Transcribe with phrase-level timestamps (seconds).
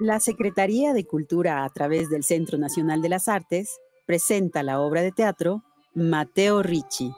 [0.00, 5.02] La Secretaría de Cultura, a través del Centro Nacional de las Artes, presenta la obra
[5.02, 7.12] de teatro Mateo Ricci,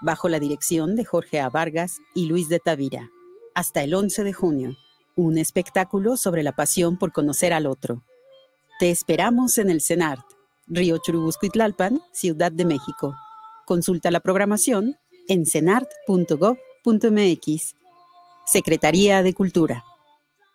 [0.00, 1.48] bajo la dirección de Jorge A.
[1.50, 3.08] Vargas y Luis de Tavira,
[3.54, 4.76] hasta el 11 de junio.
[5.14, 8.02] Un espectáculo sobre la pasión por conocer al otro.
[8.80, 10.26] Te esperamos en el CENART,
[10.66, 11.46] Río Churubusco
[12.12, 13.14] Ciudad de México.
[13.66, 14.96] Consulta la programación
[15.28, 17.74] en cenart.gov.mx.
[18.46, 19.84] Secretaría de Cultura.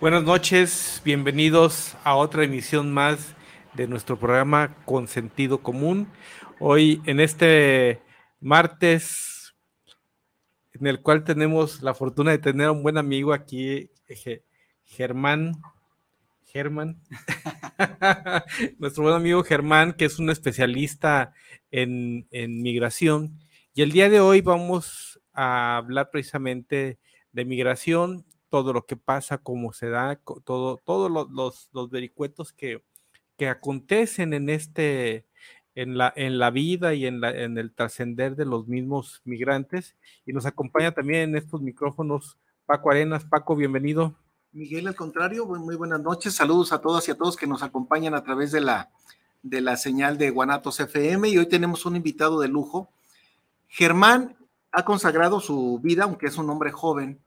[0.00, 3.34] Buenas noches, bienvenidos a otra emisión más
[3.74, 6.08] de nuestro programa Con Sentido Común.
[6.58, 8.00] Hoy en este
[8.40, 9.54] martes,
[10.72, 13.90] en el cual tenemos la fortuna de tener a un buen amigo aquí,
[14.86, 15.60] Germán.
[16.46, 17.02] Germán,
[18.78, 21.34] nuestro buen amigo Germán, que es un especialista
[21.70, 23.38] en, en migración.
[23.74, 26.98] Y el día de hoy vamos a hablar precisamente
[27.32, 32.82] de migración todo lo que pasa, cómo se da, todo, todos los, los, vericuetos que,
[33.36, 35.24] que acontecen en este,
[35.74, 39.96] en la, en la vida y en, la, en el trascender de los mismos migrantes.
[40.26, 43.24] Y nos acompaña también en estos micrófonos Paco Arenas.
[43.24, 44.14] Paco, bienvenido.
[44.52, 46.34] Miguel, al contrario, muy, buenas noches.
[46.34, 48.90] Saludos a todas y a todos que nos acompañan a través de la,
[49.42, 51.28] de la señal de Guanatos FM.
[51.28, 52.90] Y hoy tenemos un invitado de lujo.
[53.68, 54.36] Germán
[54.72, 57.20] ha consagrado su vida, aunque es un hombre joven,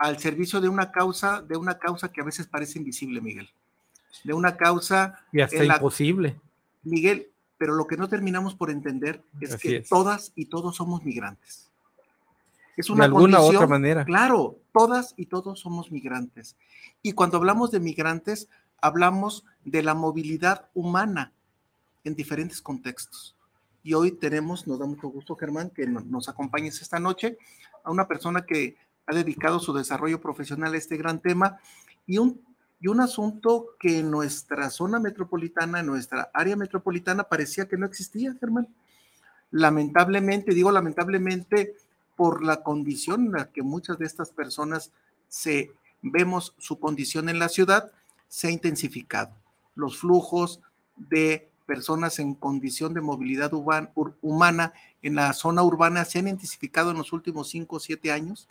[0.00, 3.50] al servicio de una causa, de una causa que a veces parece invisible, Miguel.
[4.24, 5.26] De una causa.
[5.30, 6.40] Y hasta imposible.
[6.82, 11.70] Miguel, pero lo que no terminamos por entender es que todas y todos somos migrantes.
[12.78, 14.06] Es una de alguna otra manera.
[14.06, 16.56] Claro, todas y todos somos migrantes.
[17.02, 18.48] Y cuando hablamos de migrantes,
[18.80, 21.34] hablamos de la movilidad humana
[22.04, 23.36] en diferentes contextos.
[23.82, 27.36] Y hoy tenemos, nos da mucho gusto, Germán, que nos acompañes esta noche
[27.84, 31.58] a una persona que ha dedicado su desarrollo profesional a este gran tema
[32.06, 32.40] y un,
[32.80, 37.86] y un asunto que en nuestra zona metropolitana, en nuestra área metropolitana, parecía que no
[37.86, 38.68] existía, Germán.
[39.50, 41.74] Lamentablemente, digo lamentablemente,
[42.16, 44.92] por la condición en la que muchas de estas personas
[45.28, 45.72] se
[46.02, 47.92] vemos su condición en la ciudad,
[48.28, 49.34] se ha intensificado.
[49.74, 50.60] Los flujos
[50.96, 53.52] de personas en condición de movilidad
[54.22, 54.72] humana
[55.02, 58.48] en la zona urbana se han intensificado en los últimos cinco o siete años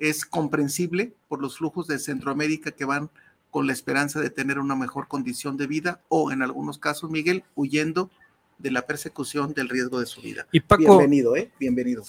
[0.00, 3.10] es comprensible por los flujos de Centroamérica que van
[3.50, 7.44] con la esperanza de tener una mejor condición de vida o en algunos casos, Miguel,
[7.54, 8.10] huyendo
[8.58, 10.46] de la persecución del riesgo de su vida.
[10.52, 11.50] Y Paco, bienvenido, ¿eh?
[11.58, 12.02] Bienvenido.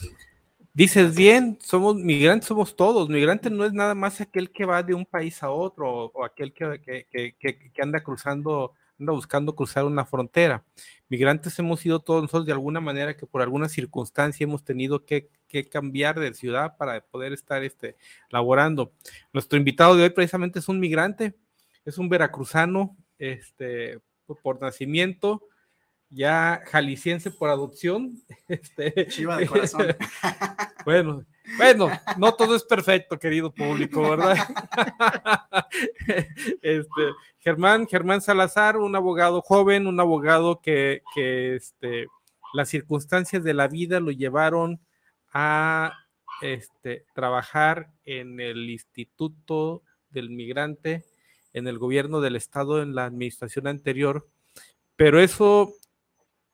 [0.73, 3.09] Dices bien, somos migrantes, somos todos.
[3.09, 6.53] Migrante no es nada más aquel que va de un país a otro o, aquel
[6.53, 10.63] que, que, anda cruzando, anda buscando cruzar una frontera.
[11.09, 15.29] Migrantes hemos sido todos nosotros de alguna manera que por alguna circunstancia hemos tenido que
[15.51, 17.97] que cambiar de ciudad para poder estar este,
[18.29, 18.93] laborando.
[19.33, 21.35] Nuestro invitado de hoy precisamente es un migrante,
[21.83, 23.99] es un veracruzano este,
[24.41, 25.43] por, nacimiento,
[26.09, 28.17] ya jalisciense por adopción.
[28.47, 29.87] Este, Chiva de corazón.
[30.85, 31.25] bueno,
[31.57, 34.37] bueno, no todo es perfecto, querido público, ¿verdad?
[36.61, 37.01] Este,
[37.39, 42.07] Germán, Germán Salazar, un abogado joven, un abogado que, que este,
[42.53, 44.79] las circunstancias de la vida lo llevaron
[45.33, 45.93] a
[46.41, 51.05] este, trabajar en el Instituto del Migrante,
[51.53, 54.27] en el gobierno del Estado, en la administración anterior,
[54.95, 55.73] pero eso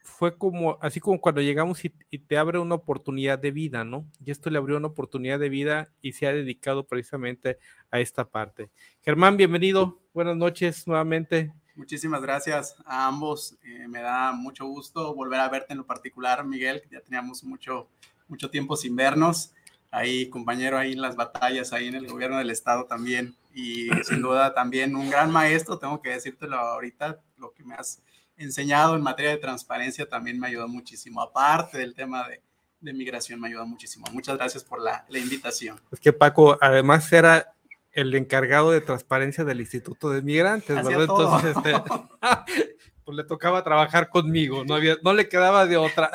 [0.07, 4.05] fue como, así como cuando llegamos y, te abre una oportunidad de vida, ¿no?
[4.25, 7.59] Y esto le abrió una oportunidad de vida y se ha dedicado precisamente
[7.91, 8.71] a esta parte.
[9.03, 11.53] Germán, bienvenido, buenas noches nuevamente.
[11.75, 13.57] Muchísimas gracias a ambos.
[13.63, 17.87] Eh, me da mucho gusto volver a verte en lo particular, Miguel, ya teníamos mucho
[18.27, 19.53] mucho tiempo sin vernos.
[19.89, 24.21] ahí compañero ahí en las batallas, ahí en el gobierno del estado también, y sin
[24.21, 28.01] duda también un gran maestro, tengo que decírtelo ahorita, lo que me has
[28.37, 32.41] enseñado en materia de transparencia también me ayudó muchísimo, aparte del tema de,
[32.79, 34.05] de migración me ayudó muchísimo.
[34.11, 35.79] Muchas gracias por la, la invitación.
[35.91, 37.53] Es que Paco, además era
[37.91, 41.01] el encargado de transparencia del Instituto de Migrantes, ¿verdad?
[41.01, 41.73] Entonces, este,
[43.03, 46.11] pues le tocaba trabajar conmigo, no, había, no le quedaba de otra.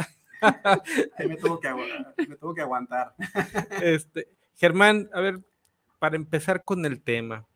[1.19, 1.72] Ahí me tuvo que,
[2.28, 3.14] me tuvo que aguantar.
[3.82, 5.40] Este, Germán, a ver,
[5.98, 7.46] para empezar con el tema,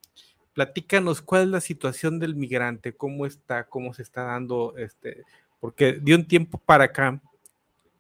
[0.56, 5.22] platícanos cuál es la situación del migrante, cómo está, cómo se está dando, este,
[5.60, 7.20] porque de un tiempo para acá,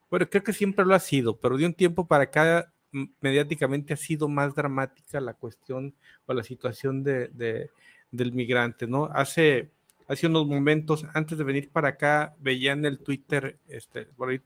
[0.08, 2.72] bueno, creo que siempre lo ha sido, pero de un tiempo para acá
[3.20, 5.94] mediáticamente ha sido más dramática la cuestión
[6.24, 7.68] o la situación de, de,
[8.10, 9.04] del migrante, ¿no?
[9.12, 9.68] Hace,
[10.08, 14.40] hace unos momentos, antes de venir para acá, veía en el Twitter, este, por ahí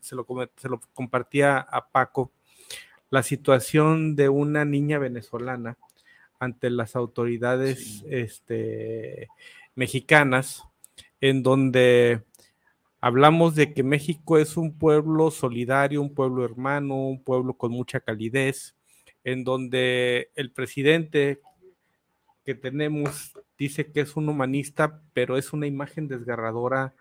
[0.00, 0.24] se, lo,
[0.56, 2.32] se lo compartía a Paco,
[3.10, 5.76] la situación de una niña venezolana
[6.40, 9.28] ante las autoridades este,
[9.76, 10.64] mexicanas,
[11.20, 12.22] en donde
[13.00, 18.00] hablamos de que México es un pueblo solidario, un pueblo hermano, un pueblo con mucha
[18.00, 18.74] calidez,
[19.22, 21.40] en donde el presidente
[22.44, 26.94] que tenemos dice que es un humanista, pero es una imagen desgarradora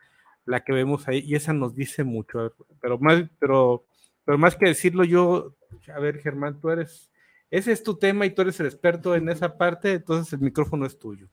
[0.46, 2.54] la que vemos ahí, y esa nos dice mucho.
[2.82, 3.86] Pero más, pero,
[4.26, 5.56] pero más que decirlo, yo,
[5.94, 7.09] a ver, Germán, tú eres,
[7.52, 10.86] ese es tu tema y tú eres el experto en esa parte, entonces el micrófono
[10.86, 11.28] es tuyo.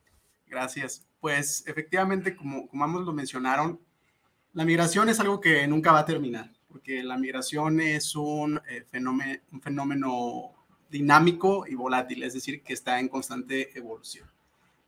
[0.47, 1.07] Gracias.
[1.21, 3.81] Pues efectivamente, como, como ambos lo mencionaron,
[4.53, 8.85] la migración es algo que nunca va a terminar, porque la migración es un, eh,
[8.91, 10.55] fenómeno, fenómeno
[10.89, 14.29] dinámico y volátil, es decir, que está en constante evolución.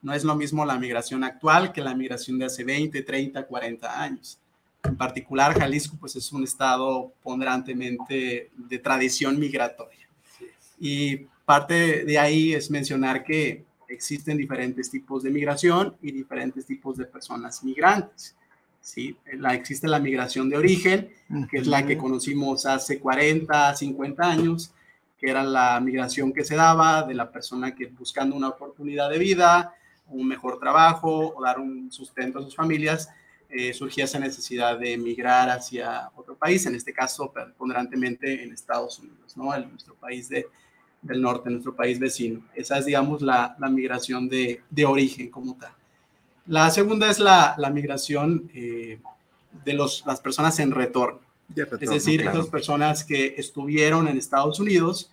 [0.00, 4.00] No es lo mismo la migración actual que la migración de hace 20, 30, 40
[4.00, 4.40] años.
[4.84, 10.07] En particular, Jalisco pues es un estado ponderantemente de tradición migratoria.
[10.80, 16.96] Y parte de ahí es mencionar que existen diferentes tipos de migración y diferentes tipos
[16.96, 18.36] de personas migrantes.
[18.80, 19.16] ¿sí?
[19.34, 21.10] La, existe la migración de origen,
[21.50, 24.72] que es la que conocimos hace 40, 50 años,
[25.18, 29.18] que era la migración que se daba de la persona que buscando una oportunidad de
[29.18, 29.74] vida,
[30.06, 33.10] un mejor trabajo o dar un sustento a sus familias,
[33.50, 38.98] eh, surgía esa necesidad de emigrar hacia otro país, en este caso preponderantemente en Estados
[38.98, 39.54] Unidos, ¿no?
[39.54, 40.46] En nuestro país de,
[41.02, 42.40] del norte, nuestro país vecino.
[42.54, 45.72] Esa es, digamos, la, la migración de, de, origen como tal.
[46.46, 49.00] La segunda es la, la migración eh,
[49.64, 51.20] de los, las personas en retorno.
[51.54, 52.38] retorno es decir, claro.
[52.38, 55.10] esas personas que estuvieron en Estados Unidos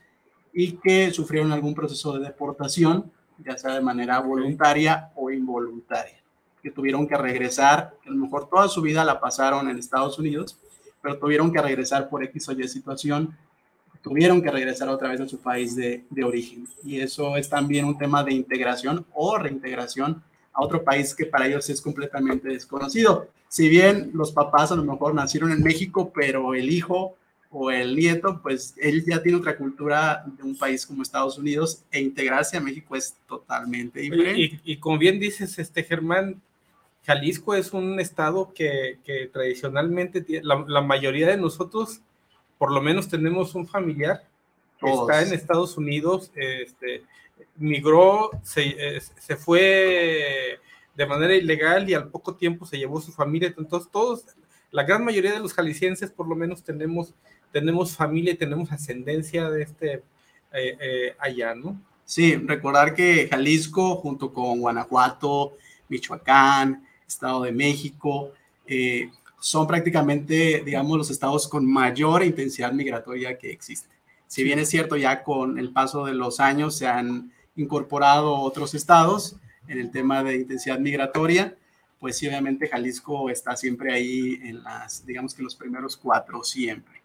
[0.54, 3.12] y que sufrieron algún proceso de deportación,
[3.46, 6.26] ya sea de manera voluntaria o involuntaria
[6.66, 10.18] que tuvieron que regresar, que a lo mejor toda su vida la pasaron en Estados
[10.18, 10.58] Unidos,
[11.00, 13.38] pero tuvieron que regresar por X o Y situación,
[14.06, 16.68] tuvieron que regresar otra vez a su país de, de origen.
[16.84, 20.22] Y eso es también un tema de integración o reintegración
[20.54, 23.28] a otro país que para ellos es completamente desconocido.
[23.50, 27.16] Si bien los papás a lo mejor nacieron en México, pero el hijo
[27.50, 31.81] o el nieto, pues él ya tiene otra cultura de un país como Estados Unidos
[31.92, 34.60] e integrarse a México es totalmente diferente.
[34.63, 36.40] Y, y como bien dices, este Germán,
[37.08, 42.01] Jalisco es un estado que, que tradicionalmente tiene, la, la, mayoría de nosotros,
[42.57, 44.24] por lo menos tenemos un familiar
[44.80, 45.10] que Todos.
[45.10, 47.03] está en Estados Unidos, este,
[47.56, 50.60] migró, se, se, fue
[50.96, 53.53] de manera ilegal y al poco tiempo se llevó su familia.
[53.58, 54.25] Entonces, todos,
[54.72, 57.13] la gran mayoría de los jaliscienses, por lo menos, tenemos,
[57.51, 60.03] tenemos familia y tenemos ascendencia de este
[60.53, 61.80] eh, eh, allá, ¿no?
[62.06, 65.58] Sí, recordar que Jalisco, junto con Guanajuato,
[65.89, 68.32] Michoacán, Estado de México,
[68.68, 69.10] eh,
[69.46, 73.94] son prácticamente, digamos, los estados con mayor intensidad migratoria que existe.
[74.25, 78.74] Si bien es cierto, ya con el paso de los años se han incorporado otros
[78.74, 79.36] estados
[79.68, 81.56] en el tema de intensidad migratoria,
[82.00, 87.04] pues sí, obviamente Jalisco está siempre ahí en las, digamos que los primeros cuatro siempre.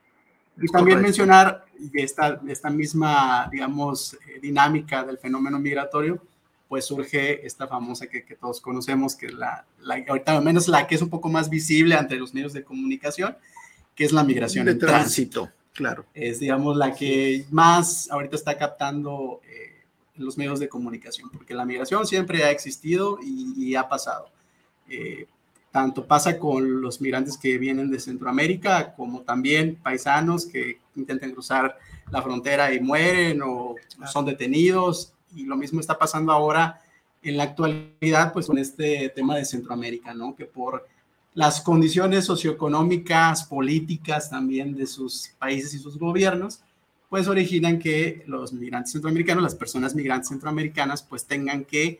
[0.56, 1.02] Y también Correcto.
[1.02, 6.22] mencionar esta, esta misma, digamos, eh, dinámica del fenómeno migratorio,
[6.70, 10.68] pues surge esta famosa que, que todos conocemos, que es la, la, ahorita al menos
[10.68, 13.36] la que es un poco más visible ante los medios de comunicación,
[13.96, 15.40] que es la migración de en tránsito.
[15.40, 15.60] tránsito.
[15.74, 16.06] Claro.
[16.14, 19.82] Es, digamos, la que más ahorita está captando eh,
[20.14, 24.30] los medios de comunicación, porque la migración siempre ha existido y, y ha pasado.
[24.88, 25.26] Eh,
[25.72, 31.76] tanto pasa con los migrantes que vienen de Centroamérica, como también paisanos que intentan cruzar
[32.12, 33.74] la frontera y mueren o
[34.06, 35.14] son detenidos.
[35.34, 36.80] Y lo mismo está pasando ahora
[37.22, 40.34] en la actualidad, pues con este tema de Centroamérica, ¿no?
[40.34, 40.86] Que por
[41.34, 46.60] las condiciones socioeconómicas, políticas también de sus países y sus gobiernos,
[47.08, 51.98] pues originan que los migrantes centroamericanos, las personas migrantes centroamericanas, pues tengan que,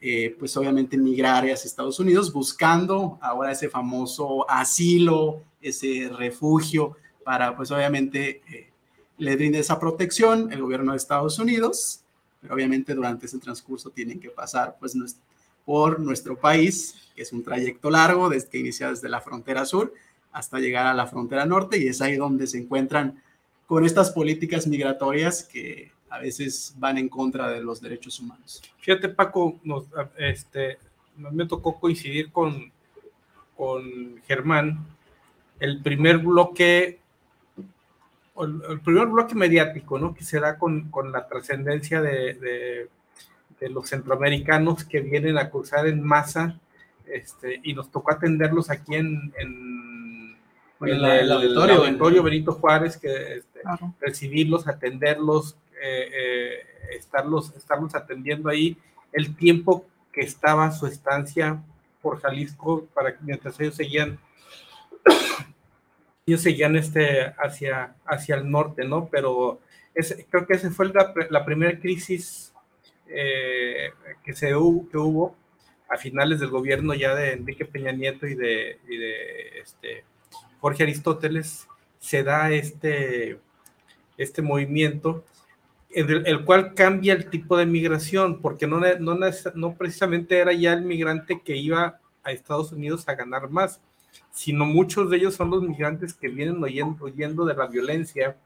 [0.00, 7.56] eh, pues obviamente migrar hacia Estados Unidos buscando ahora ese famoso asilo, ese refugio para,
[7.56, 8.70] pues obviamente, eh,
[9.18, 12.02] le brinde esa protección el gobierno de Estados Unidos,
[12.50, 14.96] obviamente durante ese transcurso tienen que pasar, pues,
[15.64, 19.92] por nuestro país, que es un trayecto largo desde que inicia desde la frontera sur
[20.32, 23.22] hasta llegar a la frontera norte y es ahí donde se encuentran
[23.66, 28.62] con estas políticas migratorias que a veces van en contra de los derechos humanos.
[28.78, 29.58] Fíjate, Paco,
[30.16, 30.78] este,
[31.16, 32.70] me tocó coincidir con,
[33.56, 34.86] con Germán.
[35.58, 37.00] El primer bloque,
[38.42, 40.14] el, primer bloque mediático, ¿no?
[40.14, 42.88] Que se da con, con la trascendencia de, de,
[43.60, 46.58] de, los centroamericanos que vienen a cruzar en masa,
[47.06, 50.36] este, y nos tocó atenderlos aquí en, en
[50.80, 53.60] el, el, auditorio, Benito Juárez, que este,
[54.00, 58.76] recibirlos, atenderlos, eh, eh, estarlos, estarlos atendiendo ahí
[59.12, 61.62] el tiempo que estaba su estancia
[62.02, 64.18] por Jalisco para mientras ellos seguían
[66.26, 69.08] ellos seguían este hacia, hacia el norte, ¿no?
[69.08, 69.60] Pero
[70.28, 70.92] creo que esa fue
[71.30, 72.52] la, primera crisis
[73.06, 73.90] eh,
[74.24, 75.36] que, se que hubo
[75.88, 80.04] a finales del gobierno ya de Enrique Peña Nieto y de, y de este,
[80.60, 81.68] Jorge Aristóteles,
[82.00, 83.38] se da este,
[84.18, 85.24] este movimiento,
[85.90, 89.18] el, el, cual cambia el tipo de migración, porque no, no,
[89.54, 93.80] no precisamente era ya el migrante que iba a Estados Unidos a ganar más,
[94.30, 98.36] sino muchos de ellos son los migrantes que vienen huyendo, de la violencia,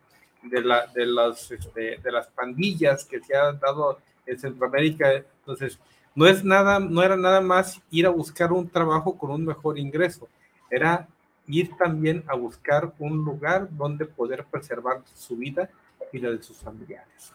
[0.42, 5.12] de, la, de, las, este, de las pandillas que se han dado en Centroamérica.
[5.40, 5.78] Entonces,
[6.14, 9.78] no, es nada, no era nada más ir a buscar un trabajo con un mejor
[9.78, 10.28] ingreso,
[10.70, 11.08] era
[11.46, 15.68] ir también a buscar un lugar donde poder preservar su vida
[16.12, 17.32] y la de sus familiares.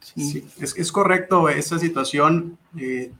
[0.00, 2.56] Sí, es, es, correcto esa situación.
[2.78, 3.12] Eh,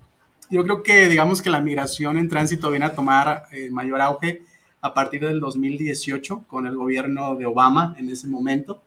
[0.50, 4.42] yo creo que digamos que la migración en tránsito viene a tomar eh, mayor auge
[4.80, 8.82] a partir del 2018 con el gobierno de Obama en ese momento.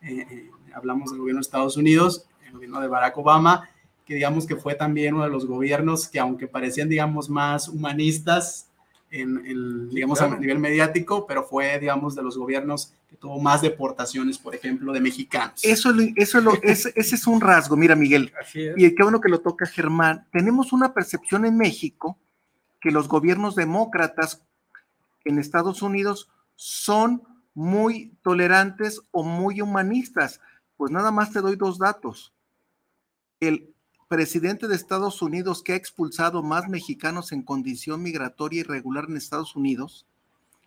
[0.00, 3.68] Eh, eh, hablamos del gobierno de Estados Unidos, el gobierno de Barack Obama,
[4.06, 8.68] que digamos que fue también uno de los gobiernos que aunque parecían digamos más humanistas,
[9.12, 14.38] en, digamos, a nivel mediático, pero fue, digamos, de los gobiernos que tuvo más deportaciones,
[14.38, 15.62] por ejemplo, de mexicanos.
[15.62, 18.32] Eso, eso lo, ese, ese, es un rasgo, mira, Miguel.
[18.54, 20.26] Y qué bueno que lo toca Germán.
[20.32, 22.18] Tenemos una percepción en México
[22.80, 24.42] que los gobiernos demócratas
[25.24, 27.22] en Estados Unidos son
[27.54, 30.40] muy tolerantes o muy humanistas.
[30.76, 32.32] Pues nada más te doy dos datos.
[33.40, 33.71] El
[34.12, 39.56] presidente de Estados Unidos que ha expulsado más mexicanos en condición migratoria irregular en Estados
[39.56, 40.04] Unidos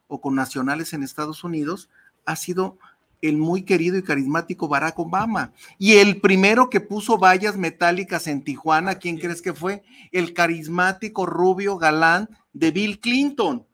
[0.07, 1.87] o con nacionales en Estados Unidos
[2.25, 2.79] ha sido
[3.21, 5.53] el muy querido y carismático Barack Obama.
[5.77, 9.83] Y el primero que puso vallas metálicas en Tijuana, ¿quién crees que fue?
[10.11, 13.67] El carismático rubio galán de Bill Clinton.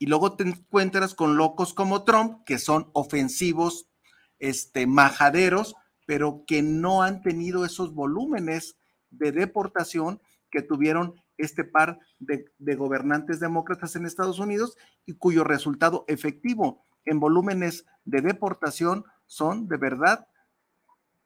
[0.00, 3.86] Y luego te encuentras con locos como Trump, que son ofensivos,
[4.40, 8.76] este, majaderos, pero que no han tenido esos volúmenes
[9.10, 12.44] de deportación que tuvieron este par de,
[12.76, 19.76] gobernantes demócratas en Estados Unidos y cuyo resultado efectivo en volúmenes de deportación son de
[19.76, 20.28] verdad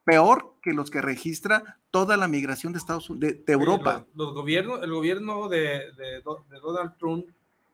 [0.04, 4.06] peor que los que registra toda la migración de Estados Unidos, de, Europa.
[4.14, 5.82] Los, gobiernos, el gobierno de,
[6.24, 7.26] Donald Trump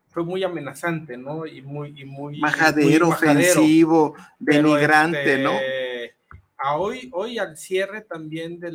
[0.08, 1.46] fue muy amenazante, ¿no?
[1.46, 5.52] Y muy, muy majadero, ofensivo, denigrante, ¿no?
[6.64, 8.70] A hoy, hoy al cierre también de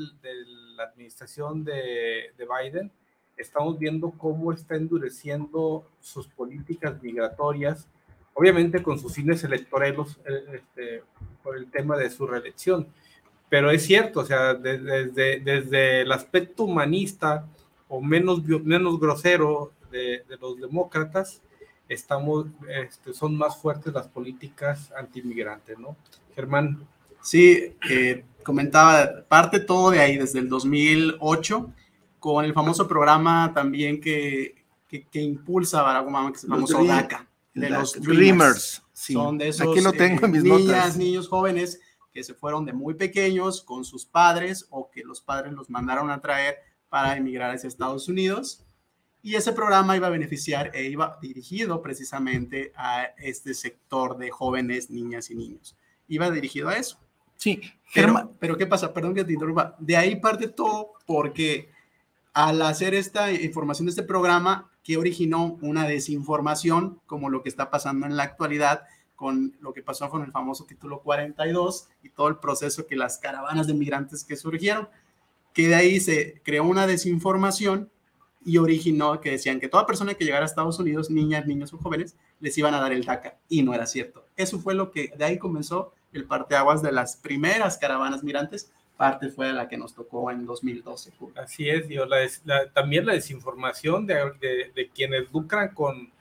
[0.75, 2.91] la administración de, Biden,
[3.37, 7.87] estamos viendo cómo está endureciendo sus políticas migratorias,
[8.33, 11.03] obviamente con sus fines electorales eh, este,
[11.41, 12.89] por el tema de su reelección.
[13.47, 17.47] Pero es cierto, o sea, desde, desde el aspecto humanista
[17.87, 21.41] o menos, menos grosero de, los demócratas,
[21.87, 25.95] estamos, este, son más fuertes las políticas antimigrantes, ¿no?
[26.35, 26.85] Germán.
[27.27, 31.73] Sí, eh, comentaba, parte todo de ahí, desde el 2008,
[32.19, 37.27] con el famoso programa también que, que, impulsa Barack Obama, que es el famoso DACA,
[37.53, 38.81] de los Dreamers.
[38.93, 41.81] Son de esos Aquí lo tengo en mis eh, niñas, niños jóvenes
[42.13, 46.09] que se fueron de muy pequeños con sus padres o que los padres los mandaron
[46.09, 46.55] a traer
[46.87, 48.63] para emigrar hacia Estados Unidos.
[49.21, 54.89] Y ese programa iba a beneficiar e iba dirigido precisamente a este sector de jóvenes,
[54.89, 55.75] niñas y niños.
[56.07, 56.97] Iba dirigido a eso.
[57.37, 57.61] Sí,
[57.93, 58.93] pero, pero ¿qué pasa?
[58.93, 59.75] Perdón que te interrumpa.
[59.79, 61.69] De ahí parte todo porque
[62.33, 67.69] al hacer esta información de este programa, que originó una desinformación, como lo que está
[67.69, 68.83] pasando en la actualidad,
[69.15, 73.17] con lo que pasó con el famoso título 42 y todo el proceso que las
[73.17, 74.87] caravanas de migrantes que surgieron,
[75.53, 77.89] que de ahí se creó una desinformación
[78.45, 81.79] y originó que decían que toda persona que llegara a Estados Unidos, niñas, niños o
[81.79, 84.27] jóvenes, les iban a dar el DACA y no era cierto.
[84.37, 89.29] Eso fue lo que de ahí comenzó el parteaguas de las primeras caravanas migrantes, parte
[89.29, 91.11] fue la que nos tocó en 2012.
[91.35, 91.85] Así es,
[92.73, 96.11] también la desinformación de, de quienes lucran con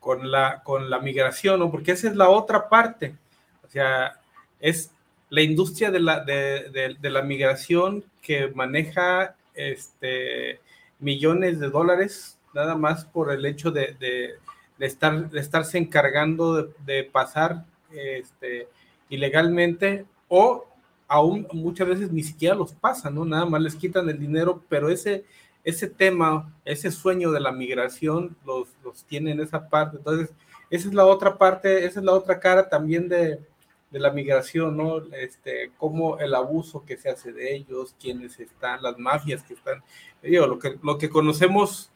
[0.00, 1.70] con la, con la migración, ¿no?
[1.70, 3.14] porque esa es la otra parte.
[3.62, 4.18] O sea,
[4.58, 4.90] es
[5.28, 10.60] la industria de la, de, la migración que maneja este,
[10.98, 14.34] millones de dólares, nada más por el hecho de,
[14.80, 18.68] estar, estarse encargando de, pasar este,
[19.10, 20.64] ilegalmente o
[21.06, 23.24] aún muchas veces ni siquiera los pasan, ¿no?
[23.24, 25.24] Nada más les quitan el dinero, pero ese,
[25.64, 29.96] ese tema, ese sueño de la migración los, los tiene en esa parte.
[29.96, 30.30] Entonces,
[30.70, 33.40] esa es la otra parte, esa es la otra cara también de,
[33.90, 34.98] la migración, ¿no?
[35.12, 39.82] Este, como el abuso que se hace de ellos, quienes están, las mafias que están,
[40.22, 41.90] digo, lo que, lo que conocemos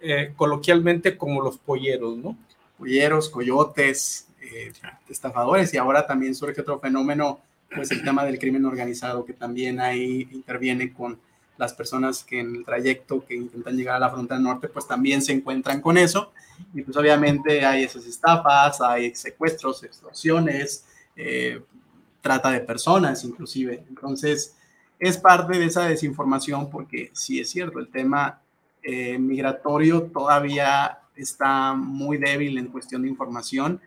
[0.00, 2.38] eh, coloquialmente como los polleros, ¿no?
[2.78, 4.72] Polleros, coyotes, eh,
[5.08, 7.40] estafadores, y ahora también surge otro fenómeno,
[7.74, 11.18] pues el tema del crimen organizado, que también ahí interviene con
[11.56, 15.22] las personas que en el trayecto que intentan llegar a la frontera norte, pues también
[15.22, 16.32] se encuentran con eso.
[16.74, 20.84] Y pues obviamente hay esas estafas, hay secuestros, extorsiones,
[21.14, 21.62] eh,
[22.20, 23.84] trata de personas inclusive.
[23.88, 24.56] Entonces,
[24.98, 28.40] es parte de esa desinformación porque sí es cierto, el tema
[28.82, 33.80] eh, migratorio todavía está muy débil en cuestión de información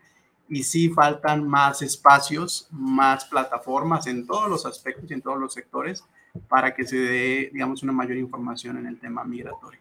[0.48, 5.52] y sí faltan más espacios, más plataformas en todos los aspectos y en todos los
[5.52, 6.04] sectores
[6.48, 9.80] para que se dé, digamos, una mayor información en el tema migratorio.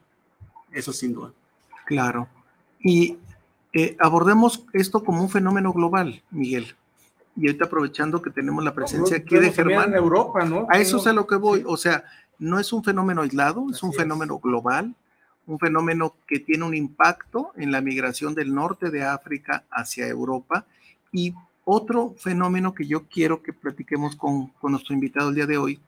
[0.71, 1.31] Eso sin duda.
[1.85, 2.27] Claro.
[2.79, 3.17] Y
[3.73, 6.75] eh, abordemos esto como un fenómeno global, Miguel.
[7.35, 9.89] Y ahorita aprovechando que tenemos la presencia aquí de Germán.
[9.89, 10.67] En Europa, ¿no?
[10.69, 11.63] A eso es a lo que voy.
[11.67, 12.05] O sea,
[12.39, 14.95] no es un fenómeno aislado, es un fenómeno global,
[15.47, 20.65] un fenómeno que tiene un impacto en la migración del norte de África hacia Europa.
[21.11, 25.57] Y otro fenómeno que yo quiero que platiquemos con, con nuestro invitado el día de
[25.57, 25.79] hoy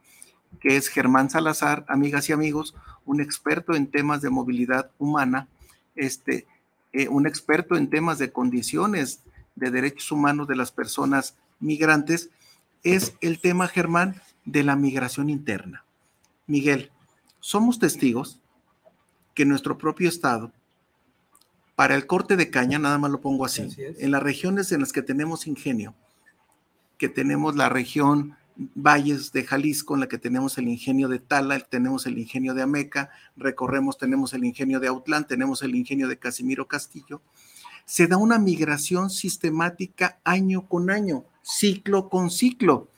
[0.59, 5.47] que es Germán Salazar, amigas y amigos, un experto en temas de movilidad humana,
[5.95, 6.47] este,
[6.93, 9.21] eh, un experto en temas de condiciones
[9.55, 12.29] de derechos humanos de las personas migrantes,
[12.83, 15.83] es el tema, Germán, de la migración interna.
[16.45, 16.91] Miguel,
[17.39, 18.39] somos testigos
[19.37, 20.51] que nuestro propio Estado,
[21.75, 24.91] para el corte de caña, nada más lo pongo así, en las regiones en las
[24.91, 25.93] que tenemos ingenio,
[26.97, 28.35] que tenemos la región
[28.73, 32.63] valles de Jalisco, en la que tenemos el ingenio de Tala, tenemos el ingenio de
[32.63, 37.21] Ameca, recorremos, tenemos el ingenio de Autlán, tenemos el ingenio de Casimiro Castillo.
[37.85, 42.89] Se da una migración sistemática año con año, ciclo con ciclo.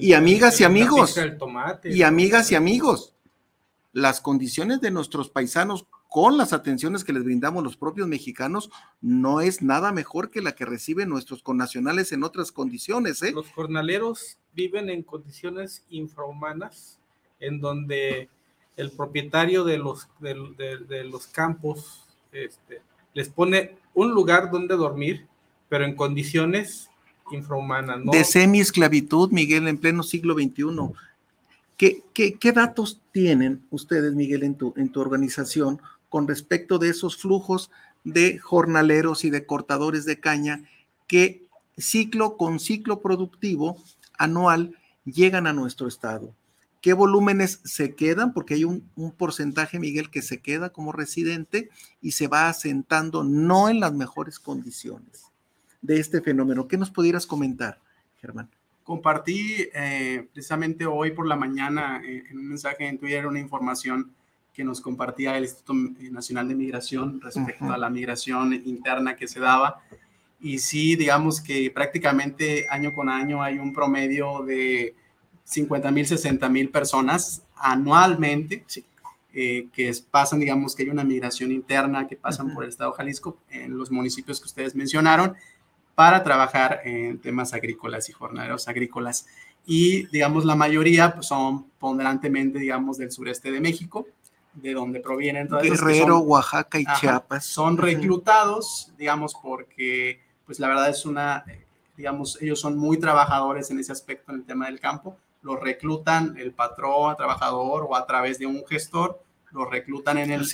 [0.00, 1.18] y amigas y amigos,
[1.82, 3.14] y amigas y amigos,
[3.92, 9.40] las condiciones de nuestros paisanos con las atenciones que les brindamos los propios mexicanos, no
[9.40, 13.22] es nada mejor que la que reciben nuestros connacionales en otras condiciones.
[13.22, 13.30] ¿eh?
[13.30, 16.98] Los jornaleros viven en condiciones infrahumanas,
[17.38, 18.28] en donde
[18.76, 22.82] el propietario de los, de, los campos este,
[23.14, 25.26] les pone un lugar donde dormir,
[25.68, 26.90] pero en condiciones
[27.30, 28.00] infrahumanas.
[28.10, 30.64] De semi-esclavitud, Miguel, en pleno siglo XXI.
[31.80, 37.70] ¿Qué, datos tienen ustedes, Miguel, en tu, en tu organización con respecto de esos flujos
[38.04, 40.62] de jornaleros y de cortadores de caña
[41.06, 41.46] que
[41.78, 43.82] ciclo con ciclo productivo
[44.18, 46.34] anual llegan a nuestro estado.
[46.82, 48.34] ¿Qué volúmenes se quedan?
[48.34, 48.82] Porque hay un,
[49.16, 51.70] porcentaje, Miguel, que se queda como residente
[52.02, 55.30] y se va asentando no en las mejores condiciones
[55.80, 56.68] de este fenómeno.
[56.68, 57.80] ¿Qué nos pudieras comentar,
[58.18, 58.50] Germán?
[58.84, 64.12] Compartí eh, precisamente hoy por la mañana eh, en un mensaje en Twitter una información
[64.52, 65.74] que nos compartía el Instituto
[66.10, 69.82] Nacional de Migración respecto a la migración interna que se daba.
[70.40, 74.94] Y sí, digamos que prácticamente año con año hay un promedio de
[75.44, 78.64] 50 mil, 60 mil personas anualmente
[79.32, 82.96] eh, que pasan, digamos que hay una migración interna que pasan por el estado de
[82.96, 85.36] Jalisco en los municipios que ustedes mencionaron
[85.94, 89.26] para trabajar en temas agrícolas y jornaleros agrícolas.
[89.66, 94.06] Y, digamos, la mayoría pues, son ponderantemente, digamos, del sureste de México,
[94.54, 95.48] de donde provienen.
[95.48, 97.44] todos Guerrero, Oaxaca y Chiapas.
[97.44, 101.44] Son reclutados, digamos, porque, pues la verdad es una,
[101.96, 105.16] digamos, ellos son muy trabajadores en ese aspecto, en el tema del campo.
[105.42, 109.22] Los reclutan el patrón, trabajador o a través de un gestor,
[109.52, 110.48] los reclutan en el,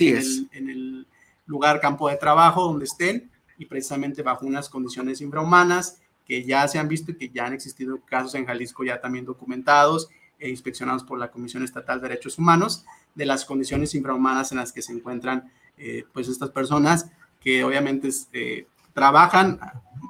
[0.51, 1.07] en el,
[1.45, 6.77] lugar, campo de trabajo donde estén y precisamente bajo unas condiciones infrahumanas que ya se
[6.77, 11.03] han visto y que ya han existido casos en Jalisco ya también documentados e inspeccionados
[11.03, 14.93] por la Comisión Estatal de Derechos Humanos de las condiciones infrahumanas en las que se
[14.93, 19.59] encuentran eh, pues estas personas que obviamente eh, trabajan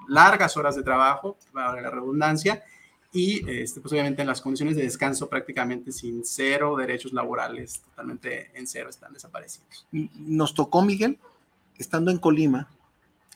[0.07, 2.63] largas horas de trabajo, para la redundancia,
[3.11, 8.51] y este, pues obviamente en las condiciones de descanso prácticamente sin cero derechos laborales, totalmente
[8.53, 9.87] en cero, están desaparecidos.
[9.91, 11.17] Nos tocó, Miguel,
[11.77, 12.69] estando en Colima,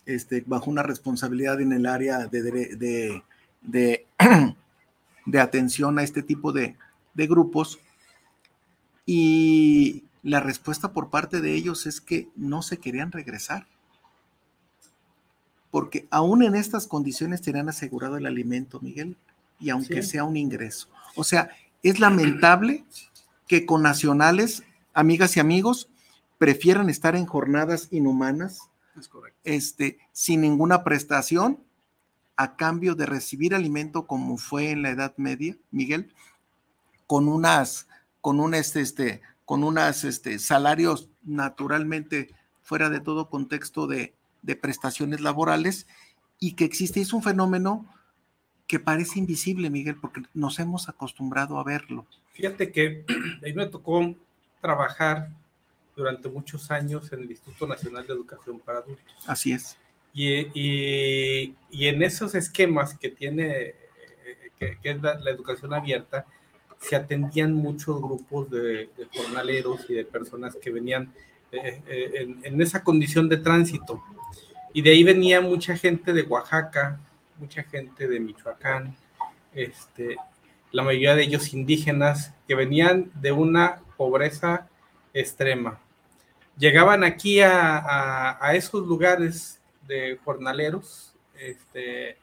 [0.06, 3.24] este, bajo una responsabilidad en el área de, de,
[3.62, 4.06] de,
[5.26, 6.76] de atención a este tipo de,
[7.16, 7.80] grupos,
[9.06, 13.68] y la respuesta por parte de ellos es que no se querían regresar.
[15.70, 19.18] Porque aún en estas condiciones tenían asegurado el alimento, Miguel
[19.62, 20.88] y aunque sea un ingreso.
[21.16, 21.52] O sea,
[21.84, 22.84] es lamentable
[23.48, 25.88] que con nacionales, amigas y amigos,
[26.38, 28.71] prefieran estar en jornadas inhumanas,
[29.44, 31.60] este, sin ninguna prestación,
[32.36, 36.14] a cambio de recibir alimento como fue en la Edad Media, Miguel,
[37.08, 37.88] con unas,
[38.22, 42.30] con un este, este, con unas este, salarios naturalmente
[42.64, 45.88] fuera de todo contexto de, de prestaciones laborales,
[46.40, 47.86] y que existe, es un fenómeno
[48.66, 52.06] que parece invisible, Miguel, porque nos hemos acostumbrado a verlo.
[52.34, 53.06] Fíjate que
[53.42, 54.16] a mí me tocó
[54.62, 55.30] trabajar
[55.96, 59.06] durante muchos años en el Instituto Nacional de Educación para Adultos.
[59.28, 59.78] Así es.
[60.14, 63.76] Y, y, y en esos esquemas que tiene,
[64.60, 66.26] que, es la, educación abierta,
[66.80, 71.14] se atendían muchos grupos de, jornaleros y de personas que venían
[71.52, 74.04] eh, eh, en, en esa condición de tránsito.
[74.74, 77.00] Y de ahí venía mucha gente de Oaxaca,
[77.38, 78.96] mucha gente de Michoacán,
[79.54, 80.16] este,
[80.72, 84.70] la mayoría de ellos indígenas, que venían de una pobreza
[85.14, 85.80] extrema.
[86.58, 92.18] Llegaban aquí a, esos lugares de jornaleros, este,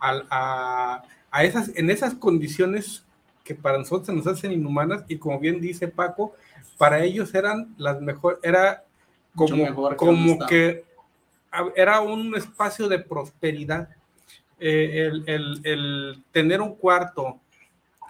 [0.00, 1.02] a,
[1.42, 3.04] esas, en esas condiciones
[3.42, 6.34] que para nosotros nos hacen inhumanas y como bien dice Paco,
[6.78, 8.84] para ellos eran las mejores, era
[9.34, 10.84] como, como que
[11.76, 13.88] era un espacio de prosperidad
[14.58, 17.40] eh, el, tener un cuarto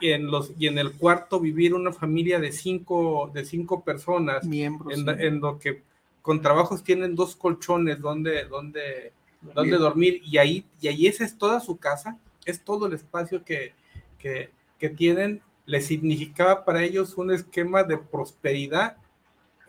[0.01, 4.45] y en, los, y en el cuarto vivir una familia de cinco, de cinco personas,
[4.45, 5.83] Miembros, en, lo que
[6.23, 9.13] con trabajos tienen dos colchones donde, donde,
[9.55, 13.45] donde dormir y ahí, y ahí esa es toda su casa, es todo el espacio
[13.45, 13.73] que,
[14.19, 18.97] que, que tienen, les significaba para ellos un esquema de prosperidad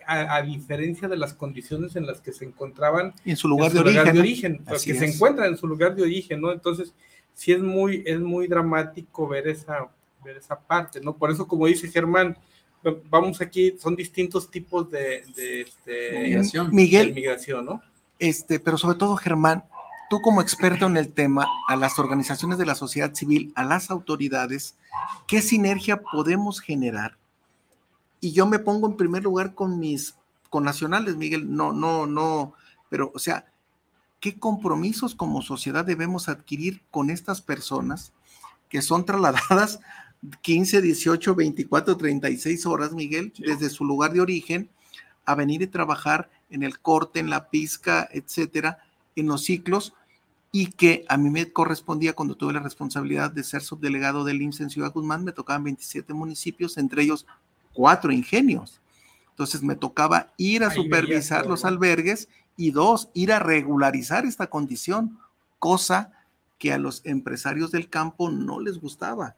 [0.07, 4.19] a, diferencia de las condiciones en las que se encontraban en su lugar, de, origen,
[4.19, 6.51] origen, que se encuentran en su lugar de origen, ¿no?
[6.51, 6.93] Entonces,
[7.33, 9.89] sí es muy, es muy dramático ver esa,
[10.25, 11.15] ver esa parte, ¿no?
[11.15, 12.37] Por eso, como dice Germán,
[13.09, 16.69] vamos aquí, son distintos tipos de, de, este, migración.
[16.73, 17.81] Miguel, migración, ¿no?
[18.19, 19.63] Este, pero sobre todo, Germán,
[20.09, 23.89] tú como experto en el tema, a las organizaciones de la sociedad civil, a las
[23.89, 24.75] autoridades,
[25.27, 27.17] ¿qué sinergia podemos generar
[28.25, 30.15] y yo me pongo en primer lugar con mis
[30.51, 32.53] nacionales, Miguel, no, no, no,
[32.89, 33.45] pero o sea,
[34.19, 38.13] ¿qué compromisos como sociedad debemos adquirir con estas personas
[38.69, 39.79] que son trasladadas
[40.41, 44.69] 15, 18, 24, 36 horas, Miguel, desde su lugar de origen
[45.25, 48.79] a venir y trabajar en el corte, en la pizca, etcétera,
[49.15, 49.93] en los ciclos,
[50.51, 54.61] y que a mí me correspondía cuando tuve la responsabilidad de ser subdelegado del IMSS
[54.61, 57.25] en Ciudad Guzmán, me tocaban 27 municipios, entre ellos
[57.73, 58.79] cuatro ingenios.
[59.31, 65.19] Entonces me tocaba ir a supervisar los albergues y dos, ir a regularizar esta condición,
[65.59, 66.13] cosa
[66.57, 69.35] que a los empresarios del campo no les gustaba,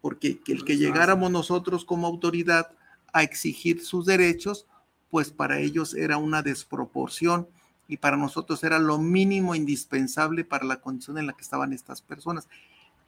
[0.00, 2.70] porque el que llegáramos nosotros como autoridad
[3.12, 4.66] a exigir sus derechos,
[5.10, 7.48] pues para ellos era una desproporción
[7.88, 12.02] y para nosotros era lo mínimo indispensable para la condición en la que estaban estas
[12.02, 12.48] personas.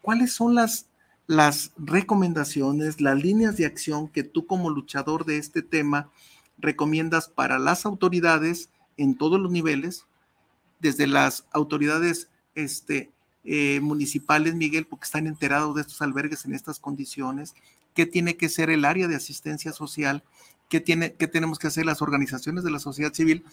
[0.01, 0.87] ¿Cuáles son las
[1.31, 6.11] las recomendaciones, las líneas de acción que tú como luchador de este tema
[6.59, 10.07] recomiendas para las autoridades en todos los niveles,
[10.81, 13.13] desde las autoridades este,
[13.45, 17.55] eh, municipales, Miguel, porque están enterados de estos albergues en estas condiciones,
[17.95, 20.23] qué tiene que ser el área de asistencia social,
[20.69, 23.45] qué, tiene, qué tenemos que hacer las organizaciones de la sociedad civil,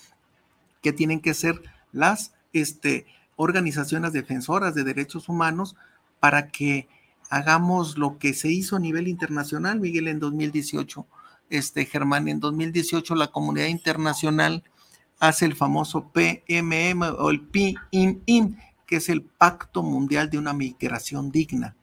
[0.81, 5.75] qué tienen que ser las este, organizaciones defensoras de derechos humanos
[6.19, 6.87] para que
[7.29, 11.05] hagamos lo que se hizo a nivel internacional, Miguel, en 2018.
[11.49, 14.63] Este, Germán, en 2018 la comunidad internacional
[15.19, 21.29] hace el famoso PMM o el PIM, que es el Pacto Mundial de una Migración
[21.29, 21.75] Digna.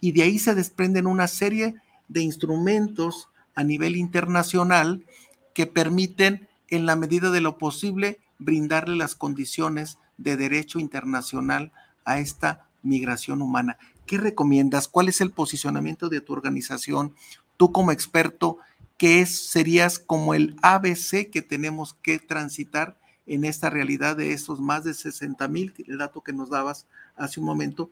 [0.00, 1.74] Y de ahí se desprenden una serie
[2.08, 5.04] de instrumentos a nivel internacional
[5.52, 11.72] que permiten, en la medida de lo posible, brindarle las condiciones de derecho internacional
[12.04, 13.78] a esta migración humana.
[14.06, 14.86] ¿Qué recomiendas?
[14.88, 17.14] ¿Cuál es el posicionamiento de tu organización?
[17.56, 18.58] Tú como experto,
[18.98, 24.84] ¿qué serías como el ABC que tenemos que transitar en esta realidad de esos más
[24.84, 26.86] de 60 mil, el dato que nos dabas
[27.16, 27.90] hace un momento,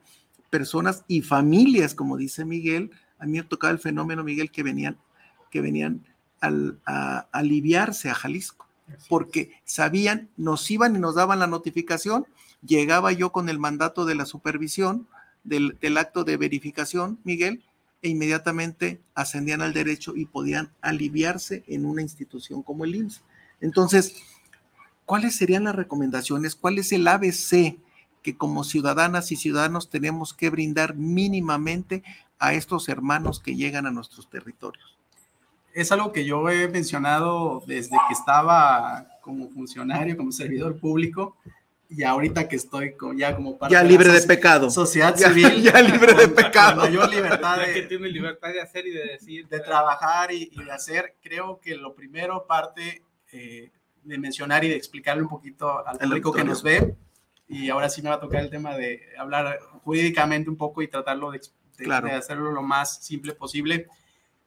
[0.49, 4.97] personas y familias, como dice Miguel, a mí me tocaba el fenómeno, Miguel, que venían,
[5.51, 6.05] que venían
[6.41, 8.67] a aliviarse a Jalisco,
[9.09, 12.27] porque sabían, nos iban y nos daban la notificación,
[12.61, 15.07] llegaba yo con el mandato de la supervisión
[15.43, 17.63] del, del acto de verificación, Miguel,
[18.01, 23.23] e inmediatamente ascendían al derecho y podían aliviarse en una institución como el IMSS.
[23.61, 24.21] Entonces,
[25.05, 26.55] ¿cuáles serían las recomendaciones?
[26.55, 27.77] ¿Cuál es el ABC
[28.21, 32.03] que como ciudadanas y ciudadanos tenemos que brindar mínimamente
[32.39, 34.97] a estos hermanos que llegan a nuestros territorios?
[35.73, 41.35] Es algo que yo he mencionado desde que estaba como funcionario, como servidor público,
[41.89, 46.13] y ahorita que estoy ya como parte ya libre de, pecado sociedad civil ya, libre
[46.13, 50.31] de pecado mayor libertad de, que tiene libertad de hacer y de decir de trabajar
[50.31, 53.71] y, de hacer creo que lo primero parte eh,
[54.05, 56.95] de mencionar y de explicarle un poquito al público que nos ve.
[57.47, 60.87] Y ahora sí me va a tocar el tema de hablar jurídicamente un poco y
[60.87, 61.41] tratarlo de,
[61.77, 63.87] de hacerlo lo más simple posible.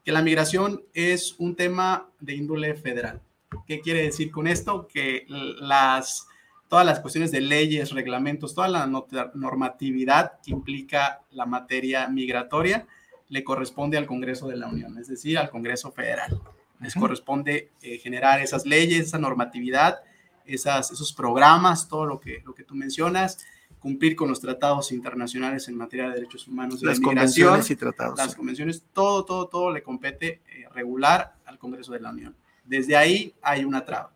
[0.04, 3.20] Que la migración es un tema de índole federal.
[3.66, 6.26] Qué quiere decir con esto que las
[6.68, 12.86] todas las cuestiones de leyes, reglamentos, toda la normatividad que implica la materia migratoria
[13.28, 16.40] le corresponde al Congreso de la Unión, es decir, al Congreso Federal.
[16.80, 20.00] Les corresponde eh, generar esas leyes, esa normatividad,
[20.44, 23.38] esas, esos programas, todo lo que, lo que tú mencionas,
[23.78, 28.18] cumplir con los tratados internacionales en materia de derechos humanos y las convenciones y tratados.
[28.18, 32.34] Las convenciones, todo, todo, todo le compete eh, regular al Congreso de la Unión.
[32.64, 34.12] Desde ahí hay una traba,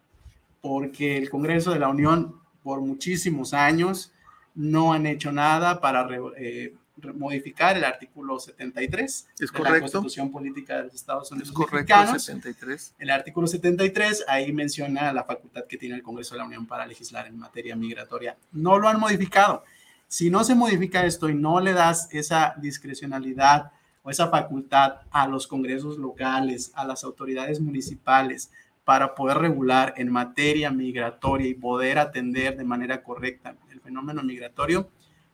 [0.60, 4.12] porque el Congreso de la Unión por muchísimos años
[4.54, 6.74] no han hecho nada para eh,
[7.14, 12.94] modificar el artículo 73 de la Constitución Política de los Estados Unidos es correcto, 73.
[12.98, 16.86] El artículo 73 ahí menciona la facultad que tiene el Congreso de la Unión para
[16.86, 18.36] legislar en materia migratoria.
[18.52, 19.64] No lo han modificado.
[20.08, 25.26] Si no se modifica esto y no le das esa discrecionalidad o esa facultad a
[25.26, 28.50] los congresos locales, a las autoridades municipales,
[28.84, 34.90] para poder regular en materia migratoria y poder atender de manera correcta el fenómeno migratorio,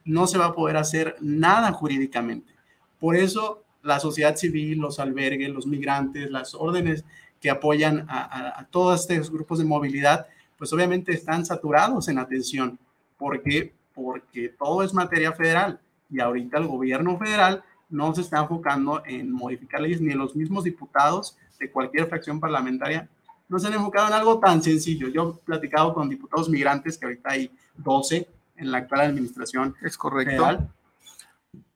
[0.08, 2.54] no se va a poder hacer nada jurídicamente.
[2.98, 7.04] Por eso la sociedad civil, los albergues, los migrantes, las órdenes
[7.40, 12.78] que apoyan a, todos estos grupos de movilidad, pues obviamente están saturados en atención.
[13.18, 13.74] ¿Por qué?
[13.94, 15.78] Porque todo es materia federal
[16.10, 20.64] y ahorita el gobierno federal no se está enfocando en modificar leyes, ni los mismos
[20.64, 23.08] diputados de cualquier fracción parlamentaria
[23.48, 25.08] no se han enfocado en algo tan sencillo.
[25.08, 29.76] Yo he platicado con diputados migrantes, que ahorita hay 12 en la actual administración.
[29.82, 30.68] Es correcto.